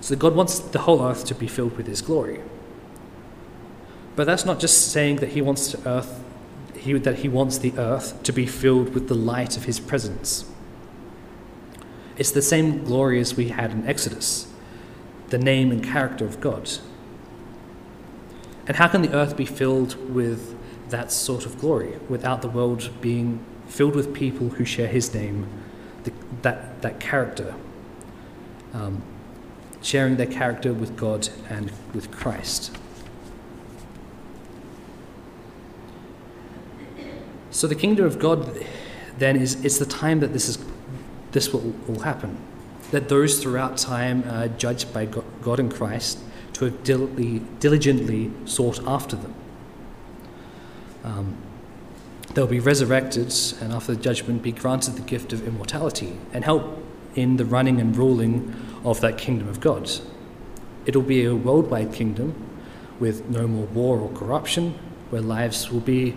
So 0.00 0.14
God 0.14 0.36
wants 0.36 0.60
the 0.60 0.78
whole 0.78 1.02
earth 1.04 1.24
to 1.24 1.34
be 1.34 1.48
filled 1.48 1.76
with 1.76 1.88
his 1.88 2.00
glory. 2.00 2.40
But 4.14 4.28
that's 4.28 4.44
not 4.44 4.60
just 4.60 4.92
saying 4.92 5.16
that 5.16 5.30
he 5.30 5.42
wants 5.42 5.74
earth 5.84 6.22
he, 6.76 6.92
that 6.92 7.16
he 7.16 7.28
wants 7.28 7.58
the 7.58 7.76
earth 7.76 8.22
to 8.22 8.32
be 8.32 8.46
filled 8.46 8.94
with 8.94 9.08
the 9.08 9.14
light 9.16 9.56
of 9.56 9.64
his 9.64 9.80
presence. 9.80 10.48
It's 12.16 12.30
the 12.30 12.42
same 12.42 12.84
glory 12.84 13.18
as 13.18 13.36
we 13.36 13.48
had 13.48 13.72
in 13.72 13.88
Exodus, 13.88 14.46
the 15.30 15.38
name 15.38 15.72
and 15.72 15.82
character 15.82 16.24
of 16.24 16.40
God. 16.40 16.70
And 18.68 18.76
how 18.76 18.86
can 18.86 19.00
the 19.00 19.14
earth 19.14 19.34
be 19.34 19.46
filled 19.46 19.96
with 20.14 20.54
that 20.90 21.10
sort 21.10 21.46
of 21.46 21.58
glory 21.58 21.98
without 22.08 22.42
the 22.42 22.48
world 22.48 22.90
being 23.00 23.44
filled 23.66 23.96
with 23.96 24.12
people 24.14 24.50
who 24.50 24.64
share 24.66 24.88
his 24.88 25.12
name, 25.14 25.48
the, 26.04 26.12
that, 26.42 26.82
that 26.82 27.00
character, 27.00 27.54
um, 28.74 29.02
sharing 29.80 30.16
their 30.16 30.26
character 30.26 30.74
with 30.74 30.96
God 30.96 31.30
and 31.48 31.72
with 31.94 32.10
Christ. 32.10 32.76
So 37.50 37.66
the 37.66 37.74
kingdom 37.74 38.04
of 38.04 38.18
God 38.18 38.64
then 39.16 39.36
is 39.36 39.64
it's 39.64 39.78
the 39.78 39.86
time 39.86 40.20
that 40.20 40.32
this 40.32 40.48
is 40.48 40.58
this 41.32 41.52
will, 41.52 41.74
will 41.86 42.00
happen. 42.00 42.38
That 42.90 43.08
those 43.08 43.42
throughout 43.42 43.76
time 43.76 44.24
are 44.28 44.48
judged 44.48 44.92
by 44.94 45.06
God 45.06 45.58
and 45.58 45.72
Christ 45.72 46.18
to 46.58 46.64
have 46.64 46.82
diligently, 46.82 47.40
diligently 47.60 48.32
sought 48.44 48.84
after 48.84 49.14
them. 49.14 49.34
Um, 51.04 51.36
they'll 52.34 52.48
be 52.48 52.58
resurrected 52.58 53.32
and 53.60 53.72
after 53.72 53.94
the 53.94 54.00
judgment 54.00 54.42
be 54.42 54.50
granted 54.50 54.96
the 54.96 55.02
gift 55.02 55.32
of 55.32 55.46
immortality 55.46 56.18
and 56.32 56.44
help 56.44 56.84
in 57.14 57.36
the 57.36 57.44
running 57.44 57.80
and 57.80 57.96
ruling 57.96 58.54
of 58.84 59.00
that 59.00 59.18
kingdom 59.18 59.48
of 59.48 59.60
God. 59.60 59.88
It'll 60.84 61.02
be 61.02 61.24
a 61.24 61.34
worldwide 61.34 61.92
kingdom 61.92 62.34
with 62.98 63.28
no 63.28 63.46
more 63.46 63.66
war 63.66 64.00
or 64.00 64.10
corruption, 64.10 64.76
where 65.10 65.22
lives 65.22 65.70
will 65.70 65.80
be 65.80 66.16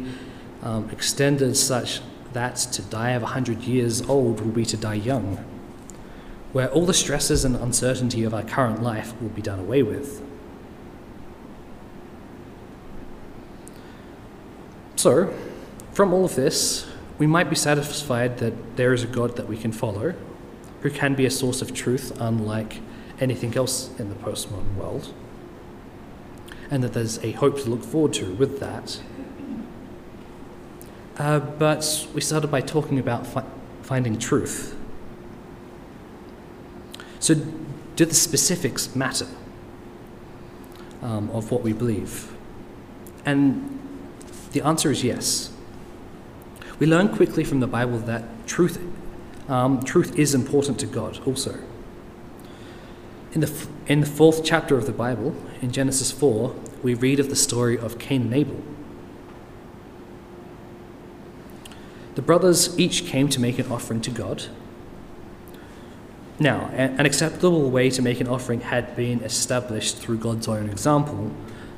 um, 0.64 0.90
extended 0.90 1.56
such 1.56 2.02
that 2.34 2.56
to 2.56 2.82
die 2.82 3.12
of 3.12 3.22
100 3.22 3.62
years 3.62 4.02
old 4.10 4.42
will 4.42 4.52
be 4.52 4.66
to 4.66 4.78
die 4.78 4.96
young, 4.96 5.38
where 6.52 6.70
all 6.72 6.88
the 6.88 6.94
stresses 6.94 7.46
and 7.46 7.56
uncertainty 7.58 8.24
of 8.24 8.34
our 8.34 8.44
current 8.44 8.82
life 8.82 9.14
will 9.22 9.30
be 9.30 9.42
done 9.42 9.60
away 9.60 9.84
with. 9.84 10.24
So, 15.02 15.34
from 15.94 16.14
all 16.14 16.26
of 16.26 16.36
this, 16.36 16.86
we 17.18 17.26
might 17.26 17.50
be 17.50 17.56
satisfied 17.56 18.38
that 18.38 18.78
there 18.78 18.94
is 18.94 19.04
a 19.04 19.08
God 19.08 19.36
that 19.36 19.48
we 19.48 19.58
can 19.58 19.72
follow, 19.72 20.14
who 20.82 20.92
can 20.92 21.16
be 21.16 21.26
a 21.26 21.32
source 21.32 21.64
of 21.64 21.74
truth 21.74 22.16
unlike 22.22 22.82
anything 23.20 23.58
else 23.58 23.90
in 23.98 24.10
the 24.10 24.16
postmodern 24.16 24.76
world, 24.76 25.12
and 26.70 26.84
that 26.84 26.94
there's 26.94 27.18
a 27.24 27.32
hope 27.32 27.58
to 27.64 27.68
look 27.68 27.84
forward 27.84 28.14
to 28.14 28.36
with 28.36 28.60
that. 28.60 29.02
Uh, 31.18 31.40
but 31.40 32.08
we 32.14 32.22
started 32.22 32.52
by 32.52 32.62
talking 32.62 33.00
about 33.00 33.26
fi- 33.26 33.50
finding 33.82 34.20
truth. 34.20 34.78
So, 37.20 37.34
do 37.96 38.06
the 38.06 38.14
specifics 38.14 38.96
matter 38.96 39.30
um, 41.02 41.32
of 41.32 41.50
what 41.50 41.64
we 41.64 41.74
believe? 41.74 42.32
And 43.26 43.81
the 44.52 44.62
answer 44.62 44.92
is 44.92 45.04
yes. 45.04 45.52
We 46.80 46.88
learn 46.88 47.10
quickly 47.10 47.44
from 47.44 47.60
the 47.60 47.68
Bible 47.68 48.00
that 48.00 48.24
truth, 48.48 48.82
um, 49.48 49.84
truth 49.84 50.18
is 50.18 50.34
important 50.34 50.80
to 50.80 50.86
God 50.86 51.20
also. 51.26 51.60
In 53.34 53.42
the, 53.42 53.68
in 53.88 54.02
the 54.02 54.08
fourth 54.08 54.44
chapter 54.44 54.78
of 54.78 54.86
the 54.86 54.92
Bible, 54.92 55.36
in 55.62 55.72
Genesis 55.72 56.12
4, 56.12 56.54
we 56.84 56.94
read 56.94 57.20
of 57.20 57.30
the 57.30 57.36
story 57.36 57.78
of 57.78 57.98
Cain 57.98 58.24
and 58.24 58.34
Abel. 58.34 58.62
The 62.16 62.22
brothers 62.22 62.78
each 62.78 63.06
came 63.06 63.30
to 63.30 63.40
make 63.40 63.58
an 63.58 63.72
offering 63.72 64.02
to 64.02 64.12
God. 64.12 64.46
Now, 66.40 66.66
an 66.74 67.06
acceptable 67.06 67.70
way 67.70 67.90
to 67.92 68.02
make 68.02 68.20
an 68.20 68.28
offering 68.28 68.62
had 68.62 68.96
been 68.96 69.22
established 69.22 69.98
through 69.98 70.18
God's 70.18 70.48
own 70.48 70.70
example 70.70 71.32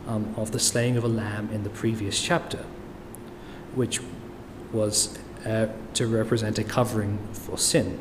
um, 0.08 0.34
of 0.38 0.52
the 0.52 0.60
slaying 0.60 0.98
of 0.98 1.04
a 1.04 1.08
lamb 1.08 1.50
in 1.52 1.64
the 1.64 1.70
previous 1.70 2.22
chapter, 2.22 2.66
which 3.76 4.00
was 4.72 5.18
uh, 5.46 5.68
to 5.94 6.08
represent 6.08 6.58
a 6.60 6.64
covering 6.64 7.20
for 7.34 7.58
sin. 7.58 8.00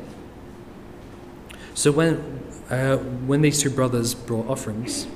So 1.73 1.91
when, 1.91 2.43
uh, 2.69 2.97
when 2.97 3.41
these 3.41 3.61
two 3.61 3.69
brothers 3.69 4.13
brought 4.13 4.47
offerings, 4.47 5.07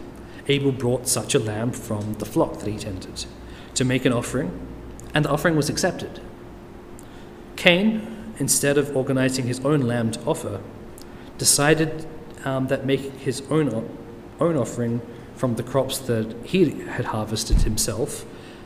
Abel 0.48 0.72
brought 0.72 1.08
such 1.08 1.36
a 1.36 1.40
lamb 1.40 1.72
from 1.72 2.14
the 2.14 2.26
flock 2.26 2.60
that 2.60 2.68
he 2.68 2.78
tended 2.78 3.26
to 3.76 3.86
make 3.86 4.06
an 4.06 4.14
offering, 4.14 4.52
and 5.14 5.26
the 5.26 5.30
offering 5.30 5.56
was 5.56 5.70
accepted. 5.70 6.22
Cain, 7.56 8.34
instead 8.40 8.78
of 8.78 8.96
organizing 8.96 9.46
his 9.46 9.60
own 9.66 9.82
lamb 9.82 10.12
to 10.12 10.22
offer, 10.22 10.62
decided 11.38 12.08
um, 12.46 12.68
that 12.68 12.86
making 12.86 13.12
his 13.20 13.42
own, 13.50 13.90
own 14.40 14.56
offering 14.56 15.02
from 15.38 15.56
the 15.56 15.64
crops 15.64 16.00
that 16.00 16.36
he 16.44 16.72
had 16.82 17.06
harvested 17.06 17.62
himself 17.62 18.26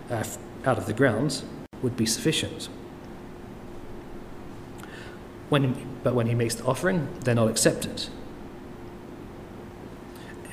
uh, 0.09 0.23
out 0.65 0.77
of 0.77 0.85
the 0.85 0.93
ground 0.93 1.43
would 1.81 1.97
be 1.97 2.05
sufficient. 2.05 2.69
When, 5.49 5.75
but 6.01 6.15
when 6.15 6.27
he 6.27 6.33
makes 6.33 6.55
the 6.55 6.63
offering, 6.63 7.09
they're 7.25 7.35
not 7.35 7.49
accepted. 7.49 8.07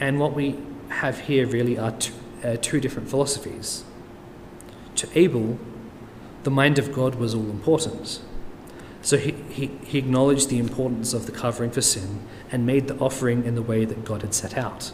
And 0.01 0.19
what 0.19 0.35
we 0.35 0.59
have 0.89 1.21
here 1.21 1.47
really 1.47 1.79
are 1.79 1.93
two, 1.93 2.15
uh, 2.43 2.57
two 2.61 2.81
different 2.81 3.09
philosophies. 3.09 3.85
To 4.97 5.09
Abel, 5.17 5.57
the 6.43 6.51
mind 6.51 6.81
of 6.81 6.93
God 6.93 7.15
was 7.15 7.33
all 7.33 7.49
important. 7.49 8.21
So 9.03 9.19
he, 9.19 9.33
he, 9.51 9.71
he 9.85 9.99
acknowledged 9.99 10.49
the 10.49 10.59
importance 10.59 11.15
of 11.15 11.27
the 11.27 11.33
covering 11.33 11.71
for 11.71 11.81
sin 11.81 12.27
and 12.51 12.67
made 12.67 12.89
the 12.89 12.97
offering 12.97 13.45
in 13.45 13.55
the 13.55 13.63
way 13.63 13.85
that 13.85 14.05
God 14.05 14.23
had 14.23 14.35
set 14.35 14.59
out. 14.59 14.93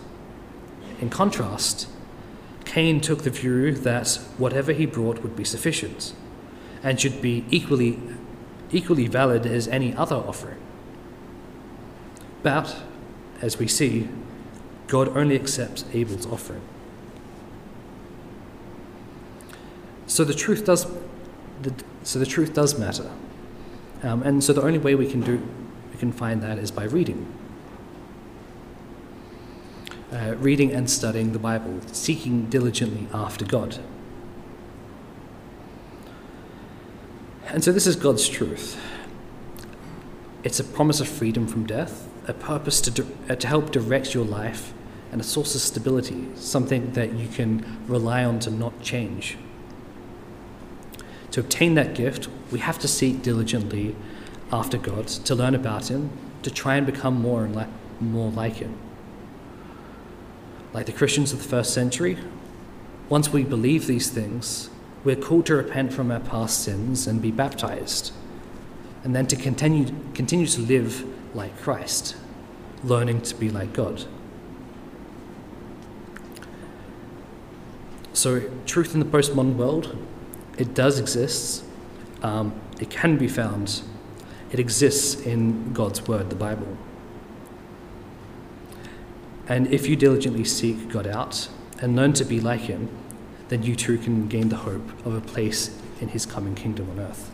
In 1.01 1.11
contrast, 1.11 1.89
Cain 2.65 3.01
took 3.01 3.23
the 3.23 3.31
view 3.31 3.73
that 3.73 4.19
whatever 4.39 4.73
he 4.73 4.87
brought 4.87 5.23
would 5.23 5.37
be 5.37 5.45
sufficient 5.45 6.15
and 6.83 7.01
should 7.01 7.21
be 7.21 7.45
equally, 7.51 7.99
equally 8.73 9.07
valid 9.07 9.47
as 9.47 9.69
any 9.69 9.95
other 9.95 10.17
offering. 10.17 10.59
But, 12.43 12.77
as 13.41 13.59
we 13.59 13.69
see, 13.69 14.09
God 14.87 15.17
only 15.17 15.35
accepts 15.35 15.85
Abel's 15.93 16.27
offering. 16.27 16.61
So 20.07 20.25
the 20.25 20.35
truth 20.35 20.67
does, 20.67 20.87
the, 21.63 21.73
so 22.03 22.19
the 22.19 22.27
truth 22.27 22.53
does 22.53 22.79
matter, 22.79 23.11
um, 24.03 24.23
and 24.23 24.45
so 24.45 24.53
the 24.53 24.63
only 24.63 24.79
way 24.79 24.95
we 24.95 25.11
can 25.11 25.23
do, 25.23 25.43
we 25.91 25.99
can 25.99 26.13
find 26.13 26.43
that 26.43 26.59
is 26.59 26.71
by 26.71 26.85
reading, 26.85 27.27
uh, 30.15 30.37
reading 30.37 30.73
and 30.73 30.89
studying 30.89 31.33
the 31.33 31.39
Bible, 31.39 31.81
seeking 31.93 32.49
diligently 32.49 33.09
after 33.13 33.45
God. 33.45 33.79
And 37.49 37.63
so 37.65 37.73
this 37.73 37.87
is 37.87 37.97
God's 37.97 38.29
truth. 38.29 38.81
It's 40.45 40.61
a 40.61 40.65
promise 40.65 41.01
of 41.01 41.09
freedom 41.09 41.47
from 41.47 41.67
death, 41.67 42.09
a 42.29 42.33
purpose 42.33 42.81
to, 42.83 42.91
di- 42.91 43.15
uh, 43.29 43.35
to 43.35 43.47
help 43.47 43.71
direct 43.71 44.15
your 44.15 44.25
life, 44.25 44.73
and 45.11 45.21
a 45.21 45.25
source 45.25 45.55
of 45.55 45.61
stability, 45.61 46.29
something 46.35 46.93
that 46.93 47.13
you 47.15 47.29
can 47.29 47.65
rely 47.87 48.25
on 48.25 48.39
to 48.41 48.51
not 48.51 48.83
change. 48.83 49.37
To 51.33 51.41
obtain 51.41 51.75
that 51.75 51.95
gift, 51.95 52.29
we 52.51 52.61
have 52.61 52.79
to 52.81 52.89
seek 52.89 53.23
diligently 53.23 53.97
after 54.53 54.79
God, 54.79 55.09
to 55.09 55.35
learn 55.35 55.55
about 55.55 55.91
Him, 55.91 56.11
to 56.43 56.51
try 56.51 56.77
and 56.77 56.87
become 56.87 57.21
more 57.21 57.45
and 57.45 57.57
li- 57.57 57.67
more 58.01 58.31
like 58.31 58.57
Him. 58.57 58.77
Like 60.75 60.87
the 60.87 60.93
Christians 60.93 61.33
of 61.33 61.41
the 61.41 61.49
first 61.49 61.73
century, 61.73 62.19
once 63.09 63.33
we 63.33 63.45
believe 63.45 63.87
these 63.87 64.11
things, 64.11 64.69
we're 65.05 65.15
called 65.15 65.47
to 65.47 65.55
repent 65.55 65.93
from 65.93 66.11
our 66.11 66.19
past 66.19 66.65
sins 66.65 67.07
and 67.07 67.23
be 67.23 67.31
baptized, 67.31 68.13
and 69.05 69.15
then 69.15 69.27
to 69.29 69.37
continue, 69.37 69.95
continue 70.15 70.49
to 70.49 70.61
live 70.61 71.05
like 71.35 71.57
Christ, 71.61 72.17
learning 72.83 73.23
to 73.23 73.35
be 73.37 73.51
like 73.51 73.73
God. 73.73 74.05
So, 78.13 78.51
truth 78.67 78.95
in 78.95 79.01
the 79.01 79.07
postmodern 79.07 79.55
world, 79.57 79.97
it 80.59 80.75
does 80.75 80.99
exist. 80.99 81.65
Um, 82.23 82.59
it 82.81 82.91
can 82.91 83.17
be 83.17 83.29
found. 83.29 83.83
It 84.51 84.59
exists 84.59 85.21
in 85.21 85.73
God's 85.73 86.07
Word, 86.09 86.31
the 86.31 86.37
Bible. 86.37 86.77
And 89.47 89.73
if 89.73 89.89
you 89.89 89.97
diligently 89.97 90.45
seek 90.45 90.89
God 90.89 91.07
out 91.07 91.49
and 91.81 91.97
learn 91.97 92.13
to 92.15 92.25
be 92.25 92.41
like 92.41 92.63
Him, 92.63 92.89
then 93.49 93.63
you 93.63 93.77
too 93.77 93.99
can 93.99 94.29
gain 94.29 94.49
the 94.49 94.57
hope 94.57 95.07
of 95.07 95.15
a 95.15 95.21
place 95.21 95.79
in 96.01 96.09
His 96.09 96.25
coming 96.25 96.55
kingdom 96.55 96.91
on 96.91 97.01
earth. 97.01 97.34